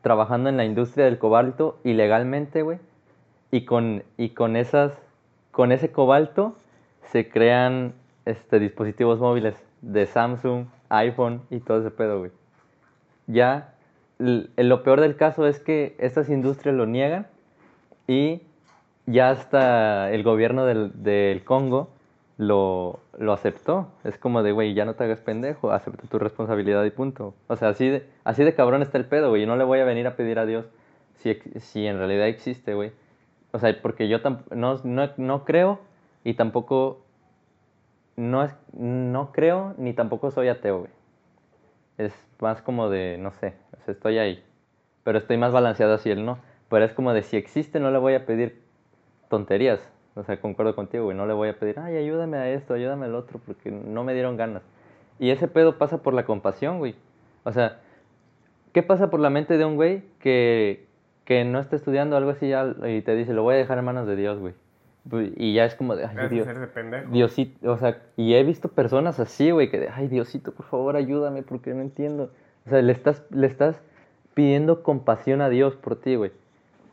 [0.02, 2.80] trabajando en la industria del cobalto ilegalmente, güey.
[3.52, 4.98] Y con, y con esas,
[5.52, 6.56] con ese cobalto
[7.12, 7.94] se crean
[8.26, 12.32] este, dispositivos móviles de Samsung, iPhone y todo ese pedo, güey.
[13.28, 13.74] Ya,
[14.20, 17.28] lo peor del caso es que estas industrias lo niegan
[18.08, 18.42] y
[19.06, 21.90] ya hasta el gobierno del, del Congo
[22.38, 23.92] lo, lo aceptó.
[24.04, 27.34] Es como de, güey, ya no te hagas pendejo, acepta tu responsabilidad y punto.
[27.48, 29.46] O sea, así de, así de cabrón está el pedo, güey.
[29.46, 30.66] No le voy a venir a pedir a Dios
[31.18, 32.92] si, si en realidad existe, güey.
[33.52, 34.20] O sea, porque yo
[34.52, 35.80] no, no, no creo
[36.24, 37.04] y tampoco
[38.16, 40.92] no, no creo ni tampoco soy ateo, güey.
[41.98, 44.44] Es más como de, no sé, o sea, estoy ahí.
[45.04, 46.40] Pero estoy más balanceado hacia el no.
[46.70, 48.62] Pero es como de, si existe, no le voy a pedir
[49.30, 49.92] tonterías.
[50.16, 51.16] O sea, concuerdo contigo, güey.
[51.16, 54.14] No le voy a pedir, ay, ayúdame a esto, ayúdame al otro, porque no me
[54.14, 54.62] dieron ganas.
[55.20, 56.96] Y ese pedo pasa por la compasión, güey.
[57.44, 57.80] O sea,
[58.74, 60.86] ¿qué pasa por la mente de un güey que,
[61.26, 63.86] que no está estudiando algo así ya, y te dice, lo voy a dejar en
[63.86, 64.54] manos de Dios, güey?
[65.10, 66.46] Pues, Y ya es como de, ay, Dios.
[67.12, 70.96] Diosito, o sea, y he visto personas así, güey, que de, ay, Diosito, por favor,
[70.96, 72.30] ayúdame porque no entiendo.
[72.68, 73.82] O sea, le estás, le estás
[74.34, 76.32] pidiendo compasión a Dios por ti, güey.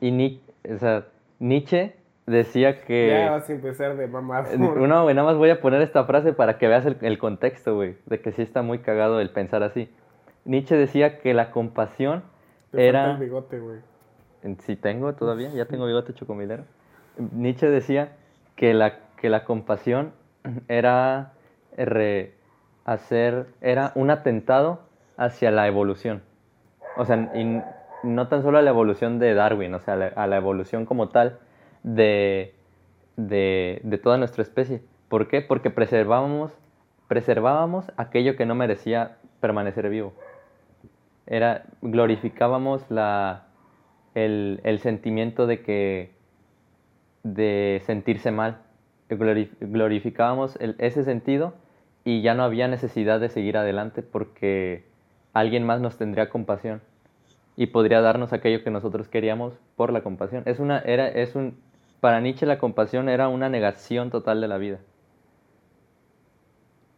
[0.00, 0.40] Y Ni-
[0.72, 1.06] o sea,
[1.38, 1.94] Nietzsche
[2.28, 3.08] decía que...
[3.08, 4.44] Ya vas a empezar de mamá.
[4.56, 7.74] No, güey, nada más voy a poner esta frase para que veas el, el contexto,
[7.74, 9.90] güey, de que sí está muy cagado el pensar así.
[10.44, 12.22] Nietzsche decía que la compasión
[12.72, 13.12] era...
[13.12, 13.80] el bigote, güey.
[14.60, 16.64] Si tengo todavía, ya tengo bigote chocomilero.
[17.32, 18.12] Nietzsche decía
[18.56, 20.12] que la, que la compasión
[20.68, 21.32] era
[21.76, 22.34] re-
[22.84, 24.80] hacer, era un atentado
[25.16, 26.22] hacia la evolución.
[26.96, 27.60] O sea, y
[28.02, 30.86] no tan solo a la evolución de Darwin, o sea, a la, a la evolución
[30.86, 31.38] como tal
[31.82, 32.54] de,
[33.16, 34.82] de, de toda nuestra especie.
[35.08, 35.40] ¿Por qué?
[35.40, 36.52] Porque preservábamos,
[37.08, 40.12] preservábamos aquello que no merecía permanecer vivo.
[41.26, 43.46] Era, glorificábamos la,
[44.14, 46.10] el, el sentimiento de que
[47.22, 48.58] de sentirse mal.
[49.10, 51.54] Glori- Glorificábamos ese sentido
[52.04, 54.84] y ya no había necesidad de seguir adelante porque
[55.32, 56.80] alguien más nos tendría compasión
[57.56, 60.42] y podría darnos aquello que nosotros queríamos por la compasión.
[60.46, 61.58] Es una, era, es un,
[62.00, 64.78] para Nietzsche la compasión era una negación total de la vida.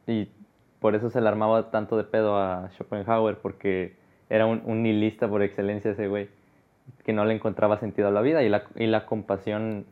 [0.07, 0.29] Y
[0.81, 3.97] por eso se le armaba tanto de pedo a Schopenhauer, porque
[4.29, 6.29] era un, nihilista por excelencia ese güey,
[7.05, 9.87] que no le encontraba sentido a la vida y la, y la compasión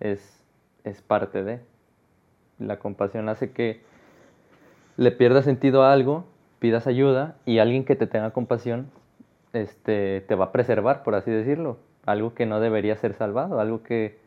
[0.00, 0.44] es,
[0.84, 1.60] es parte de.
[2.58, 3.80] La compasión hace que
[4.96, 6.24] le pierdas sentido a algo,
[6.58, 8.90] pidas ayuda y alguien que te tenga compasión
[9.52, 11.78] este, te va a preservar, por así decirlo.
[12.06, 14.18] Algo que no debería ser salvado, algo que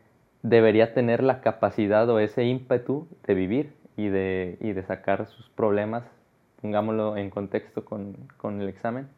[0.42, 5.48] debería tener la capacidad o ese ímpetu de vivir y de, y de sacar sus
[5.50, 6.04] problemas,
[6.62, 9.08] pongámoslo en contexto con, con el examen,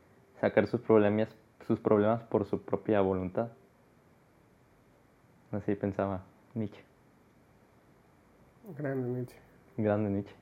[0.40, 1.28] sacar sus problemas,
[1.66, 3.48] sus problemas por su propia voluntad.
[5.52, 6.22] Así pensaba
[6.54, 6.82] Nietzsche,
[8.78, 9.36] Grande Nietzsche.
[9.76, 10.34] grande Nietzsche.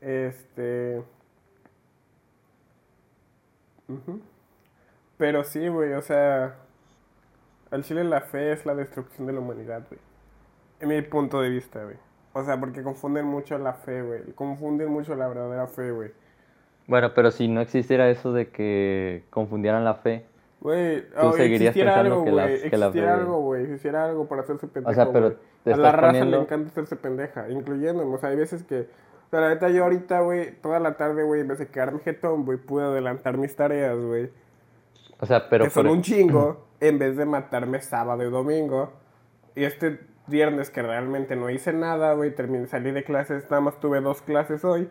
[0.00, 1.02] Este.
[5.18, 6.63] Pero sí, güey, o sea.
[7.74, 10.00] Al chile la fe es la destrucción de la humanidad, güey.
[10.80, 11.96] En mi punto de vista, güey.
[12.32, 14.22] O sea, porque confunden mucho la fe, güey.
[14.34, 16.12] Confunden mucho la verdadera fe, güey.
[16.86, 20.26] Bueno, pero si no existiera eso de que confundieran la fe,
[20.60, 23.62] Güey, Tú oh, seguirías existiera pensando algo, que la- que la Existiera fe- algo, güey.
[23.64, 26.96] Existiera algo para hacerse pendejo, sea, pero te A la raza poniendo- le encanta hacerse
[26.96, 28.14] pendeja, incluyéndome.
[28.14, 28.80] O sea, hay veces que...
[28.80, 31.98] O sea, la neta, yo ahorita, güey, toda la tarde, güey, en vez de quedarme
[32.00, 34.30] jetón, güey, pude adelantar mis tareas, güey.
[35.20, 38.92] O sea, pero que son un chingo, en vez de matarme sábado y domingo.
[39.54, 43.78] Y este viernes que realmente no hice nada, güey, terminé, salí de clases, nada más
[43.80, 44.88] tuve dos clases hoy,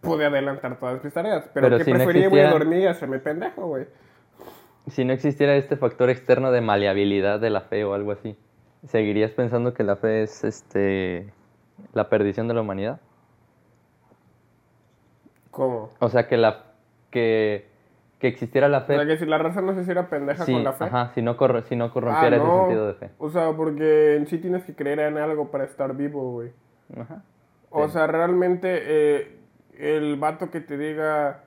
[0.00, 1.48] pude adelantar todas mis tareas.
[1.54, 3.86] Pero, Pero que si no prefería, güey, existiera- dormir y hacerme pendejo, güey.
[4.88, 8.38] si no existiera este factor externo de maleabilidad de la fe o algo así,
[8.86, 11.32] ¿seguirías pensando que la fe es este
[11.92, 13.00] la perdición de la humanidad?
[15.50, 15.90] ¿Cómo?
[15.98, 16.64] O sea, que la
[17.10, 17.68] que,
[18.18, 20.52] que existiera la O sea, fe que si la raza no se hiciera pendeja si,
[20.52, 20.84] con la fe.
[20.84, 22.58] ajá, si no corro- si no corrompiera Ah, ese no.
[22.60, 23.10] sentido de fe.
[23.18, 26.50] O sea, porque en sí tienes que creer en algo para estar vivo, güey.
[26.98, 27.22] Ajá.
[27.70, 27.92] O Sí.
[27.92, 29.36] sea, realmente eh,
[29.78, 31.44] el vato que te diga...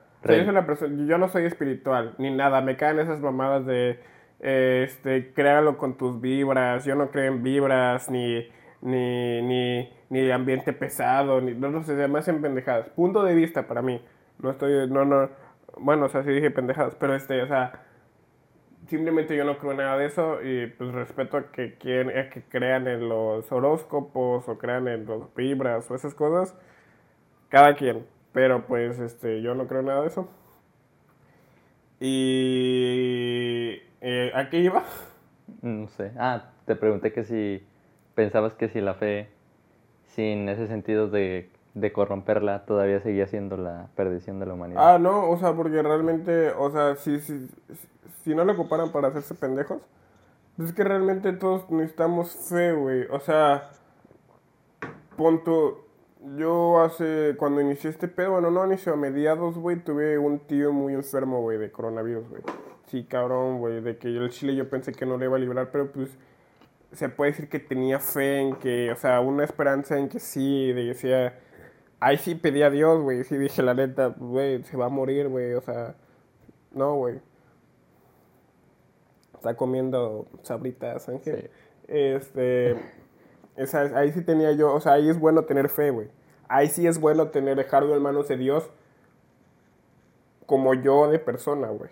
[0.48, 2.60] una persona, yo no soy espiritual, ni nada.
[2.62, 3.98] Me caen esas mamadas de...
[4.40, 6.84] eh, este, créalo con tus vibras.
[6.84, 8.48] Yo no creo en vibras, ni...
[8.80, 11.52] Ni, ni, ni ambiente pesado, ni...
[11.54, 12.88] No, no sé, se me hacen pendejadas.
[12.90, 14.00] Punto de vista para mí.
[14.40, 14.88] No estoy...
[14.88, 15.28] No, no...
[15.78, 17.86] Bueno, o sea, sí dije pendejadas, pero este, o sea...
[18.88, 22.42] Simplemente yo no creo nada de eso y pues respeto a que, quien, a que
[22.42, 26.58] crean en los horóscopos o crean en los vibras o esas cosas.
[27.48, 28.04] Cada quien.
[28.32, 30.28] Pero pues este, yo no creo nada de eso.
[32.00, 33.80] Y...
[34.00, 34.82] eh, ¿A qué iba?
[35.62, 36.10] No sé.
[36.18, 37.64] Ah, te pregunté que si
[38.16, 39.28] pensabas que si la fe
[40.06, 44.94] sin ese sentido de de corromperla todavía seguía siendo la perdición de la humanidad.
[44.94, 47.48] Ah, no, o sea, porque realmente, o sea, si, si,
[48.22, 49.80] si no lo ocuparan para hacerse pendejos,
[50.56, 53.06] pues es que realmente todos necesitamos fe, güey.
[53.10, 53.70] O sea,
[55.16, 55.86] punto,
[56.36, 60.72] yo hace, cuando inicié este pedo, bueno, no inició a mediados, güey, tuve un tío
[60.72, 62.42] muy enfermo, güey, de coronavirus, güey.
[62.86, 65.70] Sí, cabrón, güey, de que el chile yo pensé que no le iba a librar,
[65.72, 66.10] pero pues
[66.92, 70.72] se puede decir que tenía fe en que, o sea, una esperanza en que sí,
[70.72, 71.38] de que decía,
[72.02, 75.28] ahí sí pedí a Dios, güey, sí dije la neta, güey, se va a morir,
[75.28, 75.94] güey, o sea,
[76.72, 77.20] no, güey.
[79.34, 81.50] Está comiendo sabritas, Ángel.
[81.86, 82.76] Este,
[83.56, 86.08] esa, ahí sí tenía yo, o sea, ahí es bueno tener fe, güey.
[86.48, 88.68] Ahí sí es bueno tener, dejarlo en manos de Dios
[90.46, 91.90] como yo de persona, güey.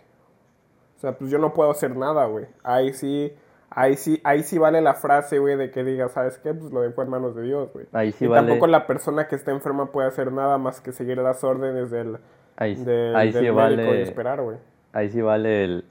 [0.97, 2.47] O sea, pues yo no puedo hacer nada, güey.
[2.65, 3.33] Ahí sí,
[3.71, 6.53] ahí sí, ahí sí vale la frase, güey, de que diga, ¿sabes qué?
[6.53, 7.87] Pues lo dejo en manos de Dios, güey.
[7.93, 8.47] Ahí sí y vale.
[8.47, 12.19] tampoco la persona que está enferma puede hacer nada más que seguir las órdenes del,
[12.57, 13.99] Ahí, del, ahí del sí médico vale.
[13.99, 14.57] y esperar, güey.
[14.93, 15.85] Ahí sí vale el,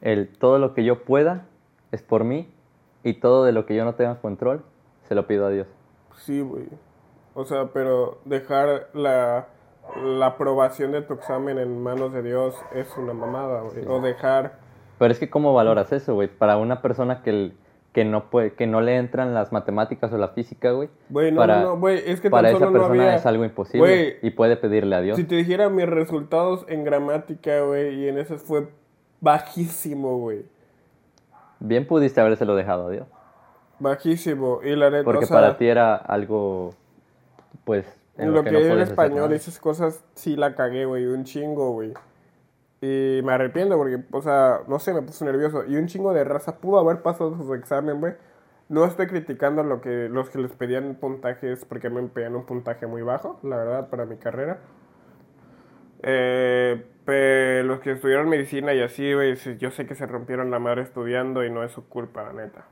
[0.00, 1.46] el todo lo que yo pueda
[1.92, 2.52] es por mí
[3.02, 4.62] y todo de lo que yo no tenga control
[5.08, 5.66] se lo pido a Dios.
[6.16, 6.66] Sí, güey.
[7.34, 9.48] O sea, pero dejar la,
[10.02, 13.84] la aprobación de tu examen en manos de Dios es una mamada, güey.
[13.86, 14.69] O dejar...
[15.00, 16.28] Pero es que cómo valoras eso, güey?
[16.28, 17.54] Para una persona que, el-
[17.94, 20.90] que no puede, que no le entran las matemáticas o la física, güey.
[21.08, 23.24] Güey, no, para, no, no, güey, es que tan para esa no persona había- es
[23.24, 25.16] algo imposible Güey, y puede pedirle a Dios.
[25.16, 28.68] Si te dijera mis resultados en gramática, güey, y en eso fue
[29.22, 30.44] bajísimo, güey.
[31.60, 33.06] Bien pudiste habérselo dejado a Dios.
[33.78, 34.60] Bajísimo.
[34.62, 36.74] Y la neta, Porque o sea, para ti era algo,
[37.64, 37.86] pues,
[38.18, 41.70] en lo que, no es el español esas cosas sí la cagué, güey, un chingo,
[41.72, 41.94] güey.
[42.80, 45.64] Y me arrepiento porque, o sea, no sé, me puse nervioso.
[45.66, 48.14] Y un chingo de raza pudo haber pasado su examen, güey.
[48.68, 52.86] No estoy criticando lo que, los que les pedían puntajes porque me pedían un puntaje
[52.86, 54.60] muy bajo, la verdad, para mi carrera.
[56.02, 60.58] Eh, pero los que estudiaron medicina y así, güey, yo sé que se rompieron la
[60.58, 62.66] madre estudiando y no es su culpa, la neta.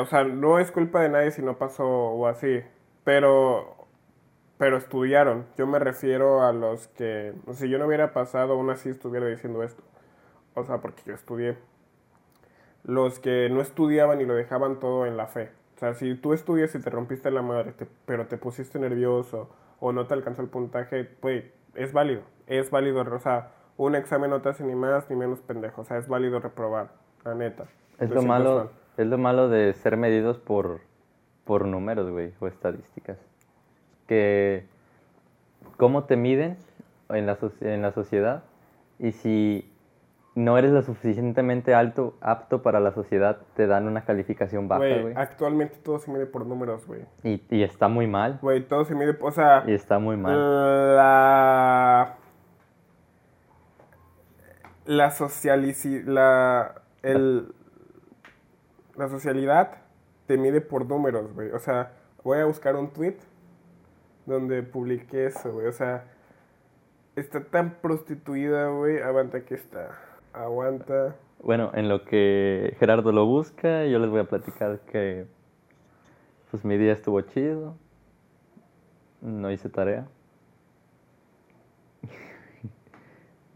[0.00, 2.62] O sea, no es culpa de nadie si no pasó o así.
[3.04, 3.77] Pero,
[4.58, 5.46] pero estudiaron.
[5.56, 8.88] Yo me refiero a los que, o sea, si yo no hubiera pasado, aún así
[8.90, 9.82] estuviera diciendo esto.
[10.54, 11.56] O sea, porque yo estudié.
[12.84, 15.50] Los que no estudiaban y lo dejaban todo en la fe.
[15.76, 19.48] O sea, si tú estudias y te rompiste la madre, te- pero te pusiste nervioso
[19.80, 21.44] o no te alcanzó el puntaje, pues
[21.74, 22.22] es válido.
[22.46, 25.82] Es válido, o sea, un examen no te hace ni más ni menos pendejo.
[25.82, 26.88] O sea, es válido reprobar,
[27.24, 27.66] la neta.
[28.00, 28.70] Es lo malo, mal.
[28.96, 30.80] es lo malo de ser medidos por,
[31.44, 33.18] por números, güey, o estadísticas.
[34.08, 34.66] Que
[35.76, 36.56] cómo te miden
[37.08, 38.42] en la, en la sociedad
[38.98, 39.72] y si
[40.34, 45.14] no eres lo suficientemente alto, apto para la sociedad, te dan una calificación baja, Güey,
[45.16, 47.02] actualmente todo se mide por números, güey.
[47.24, 48.38] Y, y está muy mal.
[48.40, 50.96] Güey, todo se mide, o sea, Y está muy mal.
[50.96, 52.16] la
[54.86, 57.52] la socialici la el
[58.96, 59.82] la socialidad
[60.26, 61.50] te mide por números, güey.
[61.50, 61.92] O sea,
[62.22, 63.16] voy a buscar un tweet
[64.28, 65.66] donde publiqué eso, güey.
[65.66, 66.04] O sea,
[67.16, 69.00] está tan prostituida, güey.
[69.00, 69.90] Aguanta que está.
[70.32, 71.16] Aguanta.
[71.42, 75.26] Bueno, en lo que Gerardo lo busca, yo les voy a platicar que
[76.50, 77.76] pues mi día estuvo chido.
[79.20, 80.06] No hice tarea.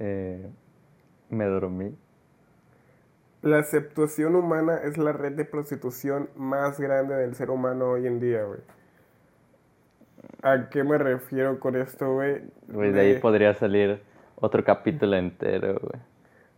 [0.05, 0.51] Eh,
[1.31, 1.97] me dormí.
[3.43, 8.19] La aceptación humana es la red de prostitución más grande del ser humano hoy en
[8.19, 8.59] día, güey.
[10.43, 12.43] ¿A qué me refiero con esto, güey?
[12.69, 14.01] Güey, de ahí podría salir
[14.37, 16.03] otro capítulo entero, güey.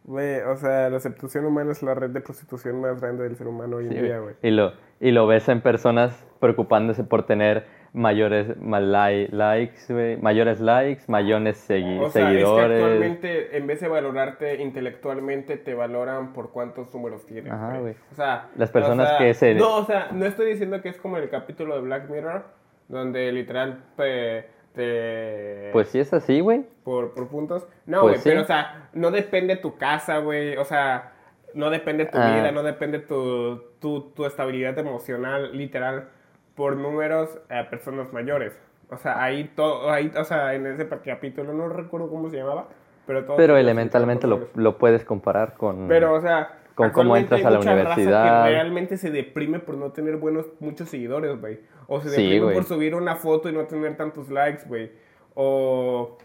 [0.06, 3.46] Güey, o sea, la aceptación humana es la red de prostitución más grande del ser
[3.48, 4.34] humano hoy Sí, en día, güey.
[4.42, 10.18] Y lo, y lo ves en personas preocupándose por tener mayores ma- li- likes, güey,
[10.18, 12.82] mayores likes, mayores segui- O sea, es que seguidores.
[12.82, 17.94] actualmente, en vez de valorarte intelectualmente, te valoran por cuántos números tienes, Ajá, güey.
[18.12, 18.48] O sea...
[18.56, 21.16] Las personas o sea, que se- No, o sea, no estoy diciendo que es como
[21.16, 22.44] el capítulo de Black Mirror,
[22.88, 24.48] donde literal te...
[24.74, 26.64] te- Pues sí es así, güey.
[26.84, 27.66] por, por puntos.
[27.86, 28.28] No, Pues güey, sí.
[28.30, 30.56] pero o sea, no depende tu casa, güey.
[30.56, 31.12] O sea,
[31.54, 32.34] no depende tu Ah.
[32.36, 36.08] vida, no depende tu, tu, tu estabilidad emocional, literal,
[36.54, 38.58] por números a personas mayores.
[38.90, 42.68] O sea, ahí todo, ahí, o sea, en ese capítulo, no recuerdo cómo se llamaba,
[43.06, 43.36] pero todo.
[43.36, 45.88] Pero elementalmente lo, lo puedes comparar con...
[45.88, 48.44] Pero, o sea, con cómo entras hay a la mucha raza universidad.
[48.44, 51.60] que realmente se deprime por no tener buenos, muchos seguidores, güey.
[51.86, 54.90] O se deprime por subir una foto y no tener tantos likes, güey.
[55.34, 56.16] O.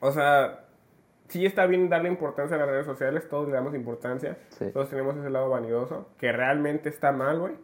[0.00, 0.60] O sea,
[1.28, 4.36] sí está bien darle importancia a las redes sociales, todos le damos importancia.
[4.50, 4.66] Sí.
[4.72, 7.54] Todos tenemos ese lado vanidoso, que realmente está mal, güey.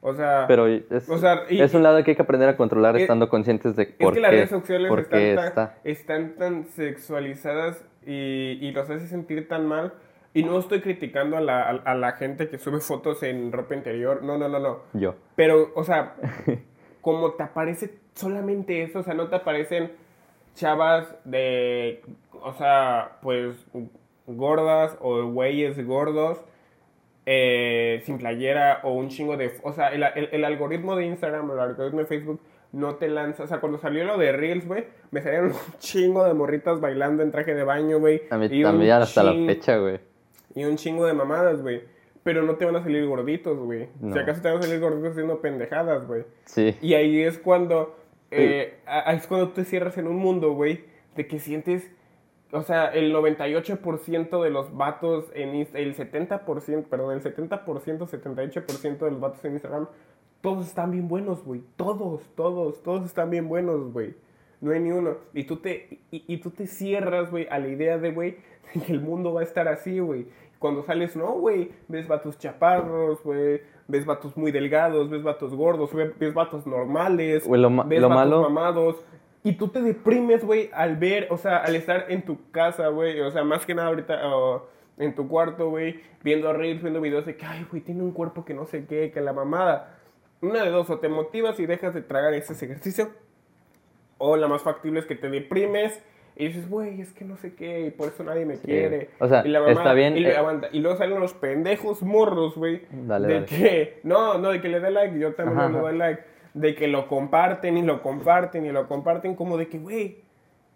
[0.00, 2.56] O sea, Pero es, o sea, y- es un lado que hay que aprender a
[2.56, 5.08] controlar Es- estando conscientes de es por que qué, las redes sociales
[5.54, 9.94] tan, están tan sexualizadas y, y los hace sentir tan mal.
[10.36, 13.74] Y no estoy criticando a la, a, a la gente que sube fotos en ropa
[13.74, 14.22] interior.
[14.22, 14.80] No, no, no, no.
[14.92, 15.14] Yo.
[15.34, 16.14] Pero, o sea,
[17.00, 19.92] como te aparece solamente eso, o sea, no te aparecen
[20.54, 23.66] chavas de, o sea, pues
[24.26, 26.38] gordas o güeyes gordos
[27.26, 29.52] eh, sin playera o un chingo de...
[29.62, 32.40] O sea, el, el- el algoritmo de Instagram o el algoritmo de Facebook
[32.72, 33.42] no te lanza...
[33.44, 37.22] O sea, cuando salió lo de Reels, güey, me salieron un chingo de morritas bailando
[37.22, 38.22] en traje de baño, güey.
[38.30, 39.98] A mí también hasta la fecha, güey.
[40.54, 41.82] Y un chingo de mamadas, güey.
[42.22, 43.88] Pero no te van a salir gorditos, güey.
[44.00, 44.12] No.
[44.12, 46.24] Si acaso te van a salir gorditos haciendo pendejadas, güey.
[46.44, 46.76] Sí.
[46.82, 47.96] Y ahí es cuando.
[48.30, 48.78] eh,
[49.08, 50.84] es cuando te cierras en un mundo, güey.
[51.14, 51.90] De que sientes.
[52.52, 59.04] O sea, el 98% de los vatos en Inst- el 70%, perdón, el 70%, 78%
[59.04, 59.88] de los vatos en Instagram,
[60.40, 61.62] todos están bien buenos, güey.
[61.76, 64.14] Todos, todos, todos están bien buenos, güey.
[64.60, 65.16] No hay ni uno.
[65.34, 68.36] Y tú te, y, y tú te cierras, güey, a la idea de, güey,
[68.86, 70.26] que el mundo va a estar así, güey.
[70.58, 75.92] Cuando sales, no, güey, ves vatos chaparros, güey, ves vatos muy delgados, ves vatos gordos,
[75.92, 78.96] ve- ves vatos normales, lo ves lo vatos malo- mamados.
[79.44, 83.20] Y tú te deprimes, güey, al ver, o sea, al estar en tu casa, güey,
[83.20, 84.18] o sea, más que nada ahorita
[84.98, 88.44] en tu cuarto, güey, viendo reels, viendo videos de que, ay, güey, tiene un cuerpo
[88.44, 89.98] que no sé qué, que la mamada.
[90.40, 93.10] Una de dos, o te motivas y dejas de tragar ese ejercicio,
[94.18, 96.02] o la más factible es que te deprimes
[96.38, 99.08] y dices, güey, es que no sé qué, y por eso nadie me quiere.
[99.20, 102.02] O sea, y la mamá- está bien, Y, eh, aguanta, y luego salen los pendejos
[102.02, 102.82] morros, güey.
[102.90, 103.46] Dale, de dale.
[103.46, 105.82] que, no, no, de que le dé like, yo también Ajá, le ajá.
[105.88, 106.22] doy like.
[106.52, 110.18] De que lo comparten y lo comparten y lo comparten, como de que, güey,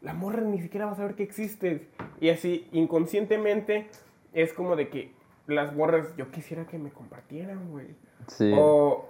[0.03, 1.83] la morra ni siquiera va a saber que existes.
[2.21, 3.87] Y así, inconscientemente,
[4.33, 5.13] es como de que
[5.47, 7.89] las morras, yo quisiera que me compartieran, güey.
[8.29, 8.53] Sí.
[8.57, 9.09] O,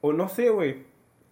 [0.00, 0.84] o no sé, güey.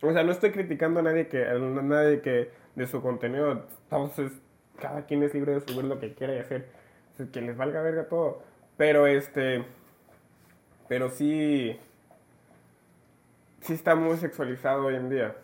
[0.05, 3.63] O sea, no estoy criticando a nadie que, a nadie que de su contenido.
[3.85, 4.33] Entonces,
[4.81, 6.69] cada quien es libre de subir lo que quiera y hacer.
[7.33, 8.43] Que les valga verga todo.
[8.77, 9.65] Pero este.
[10.89, 11.79] Pero sí.
[13.61, 15.35] Sí está muy sexualizado hoy en día.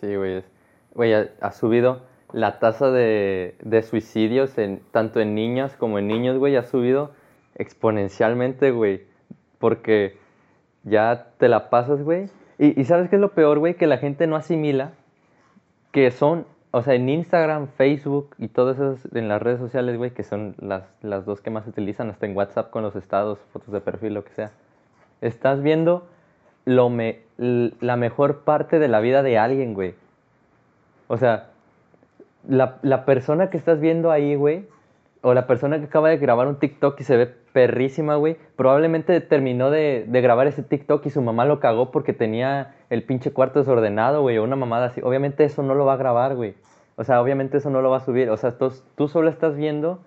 [0.00, 0.44] Sí, güey.
[0.94, 2.02] Güey, ha, subido
[2.32, 4.54] la tasa de, de suicidios
[4.90, 7.12] tanto en niñas como en niños, güey, ha subido
[7.54, 9.06] exponencialmente, güey.
[9.58, 10.18] Porque
[10.82, 12.28] ya te la pasas, güey.
[12.58, 13.74] Y, ¿sabes qué es lo peor, güey?
[13.74, 14.92] Que la gente no asimila
[15.92, 20.10] que son, o sea, en Instagram, Facebook y todas esas, en las redes sociales, güey,
[20.12, 23.72] que son las, las dos que más utilizan, hasta en WhatsApp con los estados, fotos
[23.72, 24.50] de perfil, lo que sea.
[25.20, 26.06] Estás viendo
[26.64, 29.94] lo me- la mejor parte de la vida de alguien, güey.
[31.08, 31.50] O sea,
[32.48, 34.66] la, la persona que estás viendo ahí, güey,
[35.22, 39.20] o la persona que acaba de grabar un TikTok y se ve perrísima, güey, probablemente
[39.20, 43.30] terminó de, de grabar ese TikTok y su mamá lo cagó porque tenía el pinche
[43.30, 45.00] cuarto desordenado, güey, o una mamada así.
[45.04, 46.56] Obviamente eso no lo va a grabar, güey.
[46.96, 48.28] O sea, obviamente eso no lo va a subir.
[48.28, 50.02] O sea, tú, tú solo estás viendo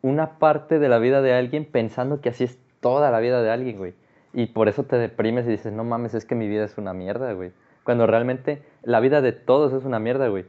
[0.00, 3.50] una parte de la vida de alguien pensando que así es toda la vida de
[3.50, 3.94] alguien, güey.
[4.32, 6.94] Y por eso te deprimes y dices, no mames, es que mi vida es una
[6.94, 7.50] mierda, güey.
[7.82, 10.44] Cuando realmente la vida de todos es una mierda, güey.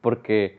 [0.00, 0.58] Porque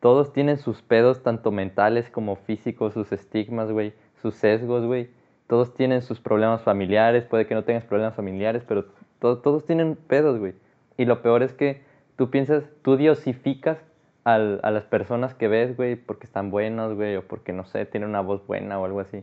[0.00, 3.92] todos tienen sus pedos, tanto mentales como físicos, sus estigmas, güey,
[4.30, 5.08] sus sesgos, güey.
[5.46, 8.86] Todos tienen sus problemas familiares, puede que no tengas problemas familiares, pero
[9.20, 10.54] to- todos tienen pedos, güey.
[10.96, 11.82] Y lo peor es que
[12.16, 13.78] tú piensas, tú diosificas
[14.24, 18.08] a las personas que ves, güey, porque están buenos, güey, o porque, no sé, tienen
[18.10, 19.22] una voz buena o algo así.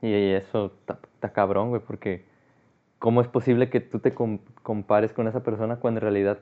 [0.00, 2.24] Y eso está cabrón, güey, porque
[3.00, 6.38] ¿cómo es posible que tú te com- compares con esa persona cuando en realidad,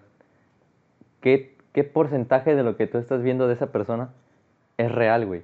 [1.20, 4.11] ¿qué, qué porcentaje de lo que tú estás viendo de esa persona
[4.78, 5.42] es real, güey?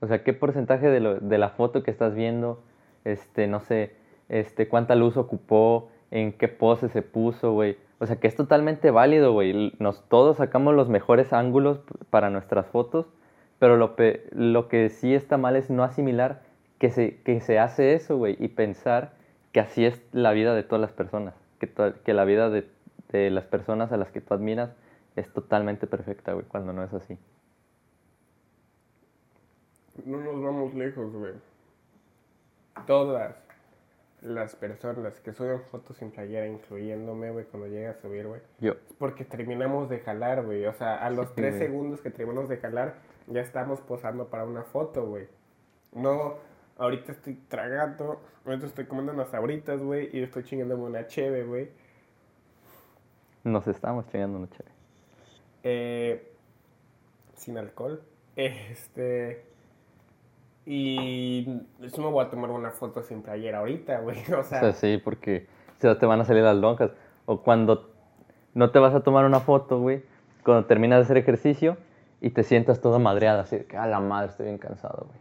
[0.00, 2.62] O sea, ¿qué porcentaje de, lo- de la foto que estás viendo,
[3.04, 3.92] este, no sé,
[4.28, 7.76] este, cuánta luz ocupó, en qué pose se puso, güey?
[7.98, 9.72] O sea, que es totalmente válido, güey.
[9.80, 11.80] Nos todos sacamos los mejores ángulos
[12.10, 13.06] para nuestras fotos,
[13.58, 16.42] pero lo, pe- lo que sí está mal es no asimilar
[16.78, 19.12] que se, que se hace eso, güey, y pensar
[19.52, 21.68] que así es la vida de todas las personas, que,
[22.04, 22.68] que la vida de,
[23.10, 24.70] de las personas a las que tú admiras
[25.16, 27.18] es totalmente perfecta, güey, cuando no es así.
[30.04, 31.34] No nos vamos lejos, güey.
[32.86, 33.34] Todas
[34.20, 38.40] las personas que suben fotos sin playera, incluyéndome, güey, cuando llega a subir, güey.
[38.60, 40.64] Yo, Es porque terminamos de jalar, güey.
[40.66, 41.66] O sea, a los Sí, tres güey.
[41.68, 42.96] segundos que terminamos de jalar,
[43.26, 45.26] ya estamos posando para una foto, güey.
[45.92, 46.34] No,
[46.78, 51.70] ahorita estoy tragando, ahorita estoy comiendo unas sabritas, güey, y estoy chingándome una cheve, güey.
[53.44, 54.74] nos estamos chingando una chévere.
[55.64, 56.32] Eh,
[57.36, 58.02] sin alcohol.
[58.36, 59.47] Este.
[60.70, 64.18] Y eso me voy a tomar una foto sin playera ahorita, güey.
[64.36, 65.46] O O sea, sí, porque
[65.78, 66.90] si no te van a salir las lonjas.
[67.24, 67.90] O cuando
[68.52, 70.02] no te vas a tomar una foto, güey,
[70.44, 71.78] cuando terminas de hacer ejercicio
[72.20, 75.18] y te sientas toda madreada, así que, a la madre, estoy bien cansado, güey.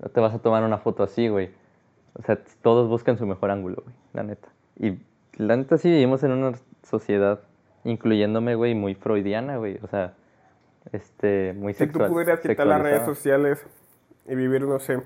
[0.00, 1.50] No te vas a tomar una foto así, güey.
[2.14, 4.48] O sea, todos buscan su mejor ángulo, güey, la neta.
[4.76, 4.98] Y
[5.36, 7.38] la neta sí vivimos en una sociedad,
[7.84, 9.78] incluyéndome, güey, muy freudiana, güey.
[9.84, 10.14] O sea,
[10.90, 12.10] este, muy si tú sexual.
[12.10, 13.64] pudieras quitar las redes sociales
[14.30, 15.02] y vivir, no sé,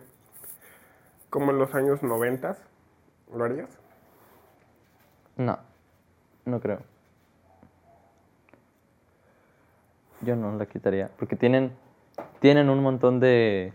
[1.31, 2.63] como en los años noventas,
[3.35, 3.71] ¿lo harías?
[5.37, 5.59] No,
[6.45, 6.81] no creo.
[10.21, 11.73] Yo no la quitaría, porque tienen,
[12.41, 13.73] tienen un montón de,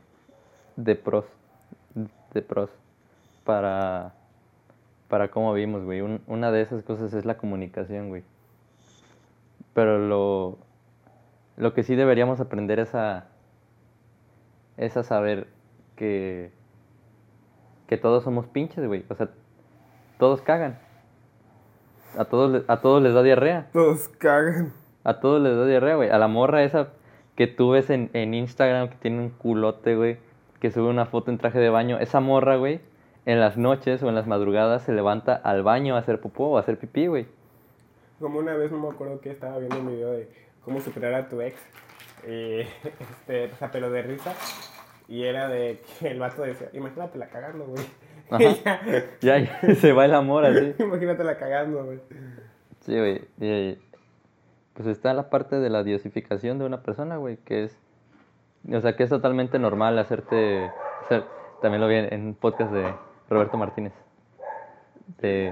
[0.76, 1.26] de pros,
[2.34, 2.70] de pros
[3.44, 4.14] para,
[5.10, 6.02] para cómo vivimos, güey.
[6.02, 8.24] Un- una de esas cosas es la comunicación, güey.
[9.74, 10.58] Pero lo,
[11.58, 13.26] lo que sí deberíamos aprender es a,
[14.80, 15.48] es a saber
[15.96, 16.52] que,
[17.88, 19.06] que todos somos pinches, güey.
[19.10, 19.30] O sea,
[20.18, 20.80] todos cagan.
[22.18, 23.70] A todos, a todos les da diarrea.
[23.74, 24.74] Todos cagan.
[25.04, 26.10] A todos les da diarrea, güey.
[26.10, 26.94] A la morra esa
[27.36, 30.18] que tú ves en, en Instagram que tiene un culote, güey,
[30.60, 32.00] que sube una foto en traje de baño.
[32.00, 32.80] Esa morra, güey,
[33.26, 36.58] en las noches o en las madrugadas se levanta al baño a hacer popó o
[36.58, 37.28] a hacer pipí, güey.
[38.20, 40.30] Como una vez no me acuerdo que estaba viendo un video de
[40.64, 41.58] cómo superar a tu ex,
[42.24, 42.68] eh,
[43.00, 44.34] este, o sea, pero de risa,
[45.08, 47.84] y era de que el vato decía, imagínatela cagando, güey.
[49.22, 50.76] Ya, Ya, se va el amor así.
[50.80, 52.00] imagínatela cagando, güey.
[52.82, 53.22] Sí, güey.
[53.40, 53.78] y,
[54.74, 57.80] Pues está la parte de la diosificación de una persona, güey, que es...
[58.72, 60.70] O sea, que es totalmente normal hacerte...
[61.06, 61.26] hacer-
[61.62, 62.94] también lo vi en un podcast de
[63.30, 63.94] Roberto Martínez.
[65.22, 65.52] De,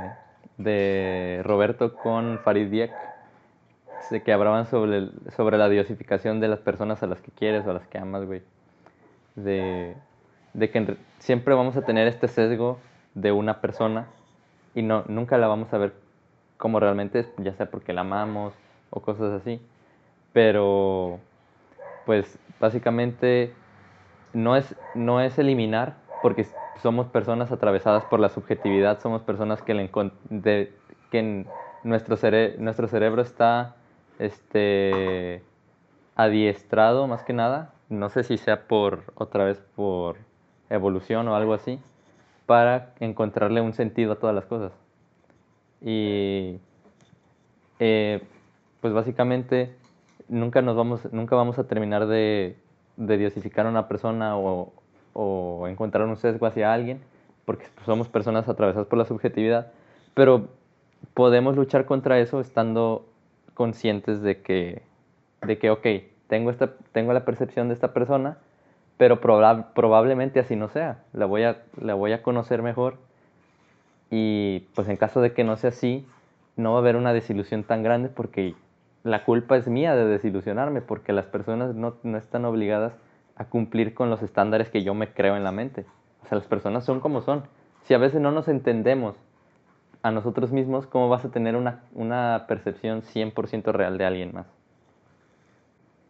[0.58, 2.92] de Roberto con Farid Diek.
[4.10, 7.66] De Que hablaban sobre, el- sobre la diosificación de las personas a las que quieres
[7.66, 8.42] o a las que amas, güey.
[9.36, 9.96] De,
[10.54, 12.80] de que siempre vamos a tener este sesgo
[13.16, 14.08] de una persona
[14.76, 15.94] y no, nunca la vamos a ver
[16.58, 18.54] como realmente es, ya sea porque la amamos
[18.90, 19.62] o cosas así.
[20.34, 21.20] Pero,
[22.06, 23.54] pues, básicamente
[24.34, 26.46] no es, no es eliminar, porque
[26.82, 29.90] somos personas atravesadas por la subjetividad, somos personas que, le
[30.30, 30.74] de-
[31.12, 31.48] que en
[31.84, 33.77] nuestro, cere- nuestro cerebro está
[34.20, 35.44] este,
[36.16, 40.18] adiestrado más que nada, no sé si sea por, otra vez, por
[40.70, 41.80] evolución o algo así,
[42.46, 44.72] para encontrarle un sentido a todas las cosas.
[45.82, 46.60] Y
[47.80, 48.24] eh,
[48.82, 49.76] pues básicamente
[50.28, 52.58] nunca nos vamos, nunca vamos a terminar de,
[52.98, 54.74] de diosificar a una persona o,
[55.14, 57.02] o encontrar un sesgo hacia alguien,
[57.46, 59.72] porque somos personas atravesadas por la subjetividad,
[60.14, 60.48] pero
[61.14, 63.06] podemos luchar contra eso estando
[63.58, 64.84] conscientes de que,
[65.42, 65.88] de que ok,
[66.28, 68.38] tengo, esta, tengo la percepción de esta persona,
[68.98, 71.00] pero proba- probablemente así no sea.
[71.12, 72.98] La voy, a, la voy a conocer mejor
[74.12, 76.06] y pues en caso de que no sea así,
[76.56, 78.54] no va a haber una desilusión tan grande porque
[79.04, 82.94] la culpa es mía de desilusionarme, porque las personas no, no están obligadas
[83.36, 85.86] a cumplir con los estándares que yo me creo en la mente.
[86.24, 87.44] O sea, las personas son como son.
[87.84, 89.16] Si a veces no nos entendemos
[90.02, 94.48] a nosotros mismos, ¿cómo vas a tener una, una percepción 100% real de alguien más?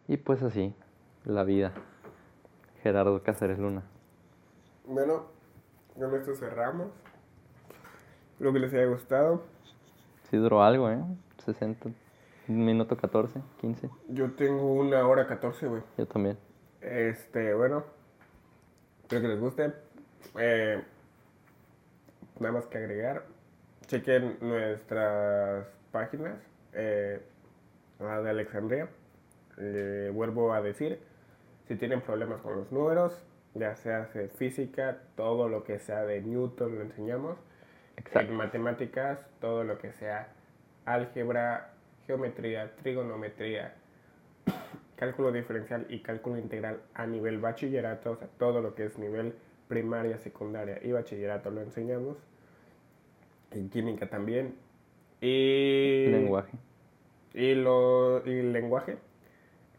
[0.06, 0.74] Y pues así,
[1.24, 1.72] la vida.
[2.82, 3.82] Gerardo Cáceres Luna.
[4.86, 5.26] Bueno,
[5.94, 6.88] con esto cerramos.
[8.32, 9.42] Espero que les haya gustado.
[10.30, 11.02] Sí duró algo, ¿eh?
[11.44, 11.90] 60,
[12.48, 13.90] un minuto 14, 15.
[14.08, 15.82] Yo tengo una hora 14, güey.
[15.96, 16.38] Yo también.
[16.80, 17.84] Este, bueno,
[19.02, 19.72] espero que les guste.
[20.38, 20.82] Eh,
[22.38, 23.24] nada más que agregar.
[23.88, 26.36] Chequen nuestras páginas.
[26.74, 27.22] eh,
[27.98, 28.86] la de Alexandria.
[29.56, 31.00] Le vuelvo a decir,
[31.66, 33.24] si tienen problemas con los números,
[33.54, 37.38] ya sea de física, todo lo que sea de Newton lo enseñamos.
[37.96, 38.30] Exacto.
[38.30, 40.28] En matemáticas, todo lo que sea
[40.84, 41.72] álgebra,
[42.06, 43.74] geometría, trigonometría,
[44.96, 49.34] cálculo diferencial y cálculo integral a nivel bachillerato, o sea, todo lo que es nivel
[49.66, 52.18] primaria, secundaria y bachillerato lo enseñamos.
[53.52, 54.54] En química también.
[55.20, 56.52] Y Lenguaje.
[57.34, 58.96] Y, lo, y lenguaje.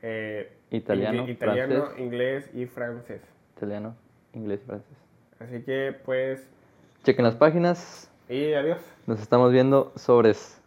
[0.01, 1.99] eh, Italiano, ingl- italiano, francés.
[1.99, 3.21] inglés y francés.
[3.57, 3.95] Italiano,
[4.33, 4.97] inglés, francés.
[5.39, 6.47] Así que pues,
[7.03, 8.09] Chequen las páginas.
[8.29, 8.79] y adiós.
[9.07, 10.59] Nos estamos viendo sobres.